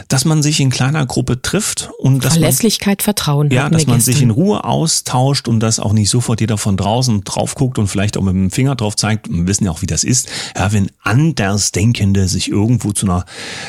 dass 0.09 0.25
man 0.25 0.43
sich 0.43 0.61
in 0.61 0.71
kleiner 0.71 1.07
Gruppe 1.07 1.41
trifft 1.41 1.91
und 1.99 2.25
dass 2.25 2.33
Verlässlichkeit, 2.33 2.99
man, 3.01 3.05
Vertrauen. 3.05 3.51
Ja, 3.51 3.69
dass 3.69 3.87
man 3.87 4.01
sich 4.01 4.21
in 4.21 4.31
Ruhe 4.31 4.65
austauscht 4.65 5.47
und 5.47 5.61
dass 5.61 5.79
auch 5.79 5.93
nicht 5.93 6.11
sofort 6.11 6.41
jeder 6.41 6.59
von 6.59 6.77
draußen 6.77 7.23
drauf 7.23 7.55
guckt 7.55 7.79
und 7.79 7.87
vielleicht 7.87 8.17
auch 8.17 8.23
mit 8.23 8.35
dem 8.35 8.51
Finger 8.51 8.75
drauf 8.75 8.97
zeigt. 8.97 9.31
Wir 9.31 9.47
wissen 9.47 9.65
ja 9.65 9.71
auch, 9.71 9.83
wie 9.83 9.87
das 9.87 10.03
ist. 10.03 10.29
Ja, 10.57 10.73
wenn 10.73 10.91
Andersdenkende 11.03 12.27
sich 12.27 12.51
irgendwo 12.51 12.93
zu 12.93 13.07
einer 13.07 13.25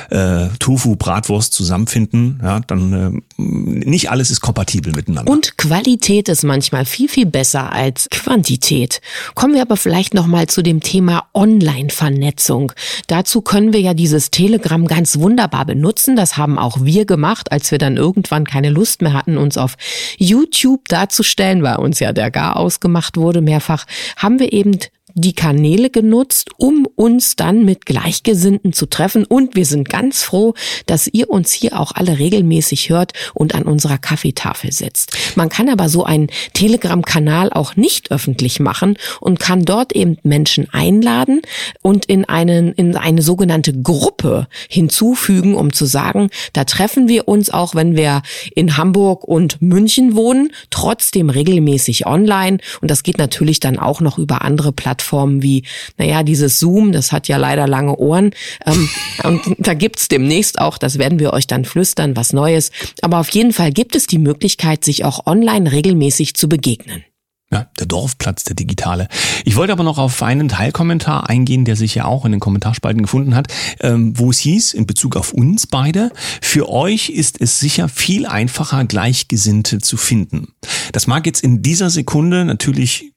äh, 0.10 0.39
äh, 0.46 0.50
Tofu, 0.60 0.96
Bratwurst 0.96 1.54
zusammenfinden, 1.54 2.40
ja, 2.44 2.60
dann 2.62 3.24
äh, 3.38 3.42
nicht 3.42 4.12
alles 4.12 4.32
ist 4.32 4.42
kompatibel 4.42 4.94
miteinander. 4.96 5.32
Und 5.32 5.58
Qualität 5.58 6.30
ist 6.30 6.44
manchmal 6.44 6.86
viel, 6.86 7.10
viel 7.10 7.26
besser 7.26 7.72
als 7.72 8.08
Quantität. 8.10 9.02
Kommen 9.36 9.54
wir 9.54 9.62
aber 9.62 9.78
vielleicht 9.78 10.14
nochmal 10.14 10.48
zu 10.48 10.62
dem 10.62 10.82
Thema 10.82 11.26
Online-Vernetzung. 11.34 12.72
Dazu 13.08 13.42
können 13.42 13.74
wir 13.74 13.82
ja 13.82 13.94
dieses 13.94 14.32
Telegram 14.32 14.86
ganz 14.88 15.20
wunderbar 15.20 15.66
benutzen. 15.66 16.16
Das 16.16 16.38
haben 16.38 16.58
auch 16.58 16.80
wir 16.82 17.06
gemacht, 17.06 17.52
als 17.52 17.72
wir 17.72 17.78
dann 17.78 17.98
irgendwann 17.98 18.46
keine 18.46 18.70
Lust 18.70 19.02
mehr 19.02 19.14
hatten, 19.14 19.38
uns 19.38 19.58
auf 19.58 19.76
YouTube 20.18 20.88
darzustellen, 20.88 21.64
weil 21.64 21.78
uns 21.78 22.00
ja 22.00 22.14
der 22.14 22.32
Gar 22.32 22.58
ausgemacht 22.58 23.18
wurde 23.18 23.42
mehrfach, 23.42 23.86
haben 24.18 24.40
wir 24.40 24.54
eben 24.54 24.80
die 25.16 25.34
Kanäle 25.34 25.90
genutzt, 25.90 26.52
um 26.58 26.88
uns 26.96 27.36
dann 27.36 27.66
mit 27.66 27.86
Gleichgesinnten 27.86 28.74
zu 28.74 28.86
treffen. 28.86 29.26
Und 29.26 29.56
wir 29.56 29.66
sind 29.66 29.90
ganz 29.90 30.24
froh, 30.24 30.54
dass 30.86 31.08
ihr 31.08 31.30
uns 31.30 31.52
hier 31.52 31.80
auch 31.80 31.92
alle 31.94 32.20
regelmäßig 32.20 32.90
hört 32.90 33.14
und 33.34 33.56
an 33.56 33.64
unserer 33.64 33.98
Kaffeetafel 33.98 34.72
sitzt. 34.72 35.18
Man 35.36 35.50
kann 35.50 35.70
aber 35.70 35.90
so 35.90 36.04
einen 36.04 36.28
Telegram-Kanal 36.54 37.52
auch 37.52 37.76
nicht 37.76 38.12
öffentlich 38.12 38.60
machen 38.60 38.98
und 39.20 39.40
kann 39.40 39.66
dort 39.66 39.94
eben 39.94 40.18
Menschen 40.24 40.70
einladen 40.72 41.42
und 41.82 42.06
in, 42.06 42.26
einen, 42.26 42.74
in 42.74 42.96
eine 42.96 43.22
sogenannte 43.22 43.74
Gruppe 43.74 44.48
hinzufügen, 44.70 45.56
um 45.56 45.74
zu 45.74 45.86
sagen, 45.86 46.30
da 46.54 46.64
treffen 46.64 47.08
wir 47.08 47.28
uns 47.28 47.50
auch, 47.50 47.76
wenn 47.76 47.96
wir 47.96 48.22
in 48.56 48.78
Hamburg 48.78 49.24
und 49.24 49.62
München 49.62 50.16
wohnen, 50.16 50.52
trotzdem 50.70 51.30
regelmäßig 51.30 52.06
online. 52.06 52.60
Und 52.82 52.92
das 52.92 53.04
geht 53.04 53.18
natürlich 53.18 53.60
dann 53.60 53.80
auch 53.80 54.02
noch 54.02 54.18
über 54.18 54.44
andere 54.44 54.72
Plattformen 54.72 54.99
Plattformen 55.00 55.42
wie, 55.42 55.64
naja, 55.98 56.24
dieses 56.24 56.60
Zoom, 56.60 56.92
das 56.92 57.12
hat 57.12 57.28
ja 57.28 57.38
leider 57.38 57.68
lange 57.68 57.96
Ohren. 57.96 58.32
Ähm, 58.66 58.90
und 59.24 59.42
da 59.58 59.74
gibt's 59.74 60.10
demnächst 60.10 60.60
auch, 60.60 60.78
das 60.78 61.00
werden 61.00 61.20
wir 61.20 61.34
euch 61.34 61.48
dann 61.48 61.66
flüstern, 61.66 62.16
was 62.16 62.34
Neues. 62.34 62.72
Aber 63.02 63.20
auf 63.20 63.30
jeden 63.30 63.54
Fall 63.54 63.72
gibt 63.72 63.96
es 63.96 64.08
die 64.08 64.20
Möglichkeit, 64.20 64.84
sich 64.84 65.06
auch 65.06 65.26
online 65.26 65.72
regelmäßig 65.72 66.36
zu 66.36 66.50
begegnen. 66.50 67.04
Ja, 67.52 67.66
der 67.80 67.88
Dorfplatz, 67.88 68.44
der 68.44 68.56
digitale. 68.56 69.08
Ich 69.44 69.56
wollte 69.56 69.74
aber 69.74 69.84
noch 69.84 69.98
auf 69.98 70.22
einen 70.22 70.50
Teilkommentar 70.50 71.32
eingehen, 71.32 71.66
der 71.66 71.76
sich 71.76 71.96
ja 71.96 72.06
auch 72.06 72.24
in 72.24 72.32
den 72.32 72.40
Kommentarspalten 72.40 73.02
gefunden 73.02 73.34
hat, 73.34 73.48
ähm, 73.80 74.14
wo 74.20 74.30
es 74.30 74.38
hieß, 74.38 74.74
in 74.74 74.86
Bezug 74.86 75.16
auf 75.16 75.34
uns 75.34 75.66
beide, 75.66 76.12
für 76.44 76.70
euch 76.70 77.10
ist 77.10 77.42
es 77.42 77.60
sicher 77.60 77.90
viel 77.90 78.28
einfacher, 78.28 78.86
Gleichgesinnte 78.86 79.80
zu 79.80 79.98
finden. 79.98 80.50
Das 80.92 81.08
mag 81.08 81.26
jetzt 81.26 81.44
in 81.44 81.64
dieser 81.64 81.90
Sekunde 81.90 82.46
natürlich 82.46 83.14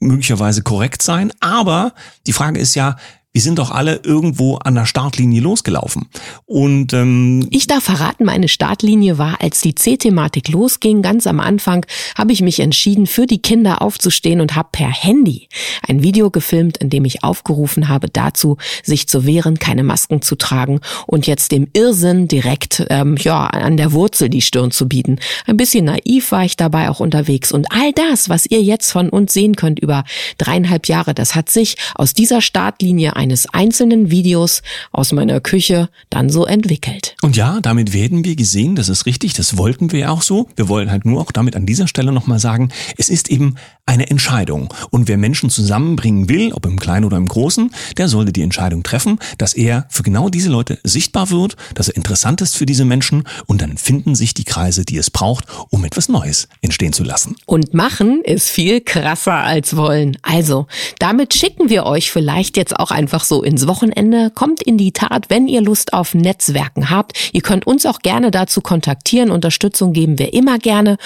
möglicherweise 0.00 0.62
korrekt 0.62 1.02
sein. 1.02 1.32
Aber 1.40 1.94
die 2.26 2.32
Frage 2.32 2.58
ist 2.58 2.74
ja, 2.74 2.96
wir 3.32 3.42
sind 3.42 3.60
doch 3.60 3.70
alle 3.70 4.00
irgendwo 4.02 4.56
an 4.56 4.74
der 4.74 4.86
Startlinie 4.86 5.40
losgelaufen. 5.40 6.08
Und 6.46 6.92
ähm, 6.92 7.46
ich 7.50 7.68
darf 7.68 7.84
verraten, 7.84 8.24
meine 8.24 8.48
Startlinie 8.48 9.18
war, 9.18 9.40
als 9.40 9.60
die 9.60 9.76
C-Thematik 9.76 10.48
losging, 10.48 11.00
ganz 11.00 11.28
am 11.28 11.38
Anfang, 11.38 11.86
habe 12.18 12.32
ich 12.32 12.42
mich 12.42 12.58
entschieden, 12.58 13.06
für 13.06 13.26
die 13.26 13.40
Kinder 13.40 13.82
aufzustehen 13.82 14.40
und 14.40 14.56
habe 14.56 14.70
per 14.72 14.88
Handy 14.88 15.48
ein 15.86 16.02
Video 16.02 16.30
gefilmt, 16.30 16.78
in 16.78 16.90
dem 16.90 17.04
ich 17.04 17.22
aufgerufen 17.22 17.88
habe, 17.88 18.08
dazu, 18.08 18.56
sich 18.82 19.06
zu 19.06 19.24
wehren, 19.24 19.60
keine 19.60 19.84
Masken 19.84 20.22
zu 20.22 20.34
tragen 20.34 20.80
und 21.06 21.28
jetzt 21.28 21.52
dem 21.52 21.68
Irrsinn 21.72 22.26
direkt 22.26 22.84
ähm, 22.90 23.16
ja 23.20 23.46
an 23.46 23.76
der 23.76 23.92
Wurzel 23.92 24.28
die 24.28 24.42
Stirn 24.42 24.72
zu 24.72 24.88
bieten. 24.88 25.20
Ein 25.46 25.56
bisschen 25.56 25.84
naiv 25.84 26.32
war 26.32 26.44
ich 26.44 26.56
dabei 26.56 26.90
auch 26.90 26.98
unterwegs 26.98 27.52
und 27.52 27.70
all 27.70 27.92
das, 27.92 28.28
was 28.28 28.46
ihr 28.46 28.60
jetzt 28.60 28.90
von 28.90 29.08
uns 29.08 29.32
sehen 29.32 29.54
könnt 29.54 29.78
über 29.78 30.02
dreieinhalb 30.38 30.88
Jahre, 30.88 31.14
das 31.14 31.36
hat 31.36 31.48
sich 31.48 31.76
aus 31.94 32.12
dieser 32.12 32.40
Startlinie 32.40 33.19
eines 33.20 33.46
einzelnen 33.52 34.10
Videos 34.10 34.62
aus 34.92 35.12
meiner 35.12 35.40
Küche 35.40 35.90
dann 36.08 36.30
so 36.30 36.46
entwickelt. 36.46 37.16
Und 37.20 37.36
ja, 37.36 37.60
damit 37.60 37.92
werden 37.92 38.24
wir 38.24 38.34
gesehen, 38.34 38.76
das 38.76 38.88
ist 38.88 39.04
richtig, 39.04 39.34
das 39.34 39.58
wollten 39.58 39.92
wir 39.92 40.10
auch 40.10 40.22
so. 40.22 40.48
Wir 40.56 40.68
wollen 40.68 40.90
halt 40.90 41.04
nur 41.04 41.20
auch 41.20 41.30
damit 41.30 41.54
an 41.54 41.66
dieser 41.66 41.86
Stelle 41.86 42.12
nochmal 42.12 42.38
sagen, 42.38 42.70
es 42.96 43.10
ist 43.10 43.28
eben 43.28 43.56
eine 43.84 44.08
Entscheidung. 44.08 44.72
Und 44.90 45.06
wer 45.06 45.18
Menschen 45.18 45.50
zusammenbringen 45.50 46.30
will, 46.30 46.52
ob 46.54 46.64
im 46.64 46.78
Kleinen 46.78 47.04
oder 47.04 47.18
im 47.18 47.26
Großen, 47.26 47.72
der 47.98 48.08
sollte 48.08 48.32
die 48.32 48.40
Entscheidung 48.40 48.82
treffen, 48.82 49.18
dass 49.36 49.52
er 49.52 49.86
für 49.90 50.02
genau 50.02 50.30
diese 50.30 50.48
Leute 50.48 50.78
sichtbar 50.82 51.30
wird, 51.30 51.56
dass 51.74 51.88
er 51.88 51.96
interessant 51.96 52.40
ist 52.40 52.56
für 52.56 52.66
diese 52.66 52.86
Menschen 52.86 53.24
und 53.46 53.60
dann 53.60 53.76
finden 53.76 54.14
sich 54.14 54.32
die 54.32 54.44
Kreise, 54.44 54.86
die 54.86 54.96
es 54.96 55.10
braucht, 55.10 55.44
um 55.68 55.84
etwas 55.84 56.08
Neues 56.08 56.48
entstehen 56.62 56.94
zu 56.94 57.04
lassen. 57.04 57.36
Und 57.44 57.74
machen 57.74 58.22
ist 58.24 58.48
viel 58.48 58.80
krasser 58.80 59.34
als 59.34 59.76
wollen. 59.76 60.16
Also, 60.22 60.68
damit 60.98 61.34
schicken 61.34 61.68
wir 61.68 61.84
euch 61.84 62.10
vielleicht 62.10 62.56
jetzt 62.56 62.78
auch 62.78 62.92
ein 62.92 63.08
einfach 63.10 63.24
so 63.24 63.42
ins 63.42 63.66
Wochenende. 63.66 64.30
Kommt 64.32 64.62
in 64.62 64.78
die 64.78 64.92
Tat, 64.92 65.30
wenn 65.30 65.48
ihr 65.48 65.60
Lust 65.60 65.92
auf 65.92 66.14
Netzwerken 66.14 66.90
habt. 66.90 67.30
Ihr 67.32 67.40
könnt 67.40 67.66
uns 67.66 67.84
auch 67.84 67.98
gerne 67.98 68.30
dazu 68.30 68.60
kontaktieren. 68.60 69.32
Unterstützung 69.32 69.92
geben 69.92 70.20
wir 70.20 70.32
immer 70.32 70.58
gerne. 70.58 70.96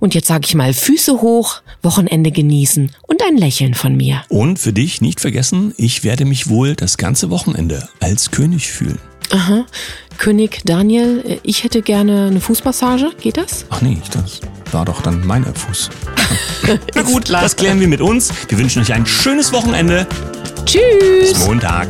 Und 0.00 0.16
jetzt 0.16 0.26
sage 0.26 0.44
ich 0.44 0.56
mal 0.56 0.72
Füße 0.72 1.22
hoch, 1.22 1.62
Wochenende 1.80 2.32
genießen 2.32 2.90
und 3.02 3.22
ein 3.22 3.36
Lächeln 3.36 3.74
von 3.74 3.96
mir. 3.96 4.22
Und 4.28 4.58
für 4.58 4.72
dich 4.72 5.00
nicht 5.00 5.20
vergessen, 5.20 5.72
ich 5.76 6.02
werde 6.02 6.24
mich 6.24 6.48
wohl 6.48 6.74
das 6.74 6.96
ganze 6.96 7.30
Wochenende 7.30 7.88
als 8.00 8.32
König 8.32 8.72
fühlen. 8.72 8.98
Aha. 9.30 9.64
König 10.18 10.62
Daniel, 10.64 11.40
ich 11.44 11.62
hätte 11.62 11.80
gerne 11.80 12.26
eine 12.26 12.40
Fußmassage. 12.40 13.12
Geht 13.20 13.36
das? 13.36 13.66
Ach 13.70 13.82
nee, 13.82 13.98
das 14.12 14.40
war 14.72 14.84
doch 14.84 15.00
dann 15.00 15.24
mein 15.24 15.44
Fuß. 15.44 15.90
Na 16.94 17.02
gut, 17.02 17.30
das 17.30 17.54
klären 17.54 17.78
wir 17.78 17.88
mit 17.88 18.00
uns. 18.00 18.32
Wir 18.48 18.58
wünschen 18.58 18.82
euch 18.82 18.92
ein 18.92 19.06
schönes 19.06 19.52
Wochenende. 19.52 20.08
Tschüss. 20.64 21.32
Bis 21.32 21.46
Montag. 21.46 21.88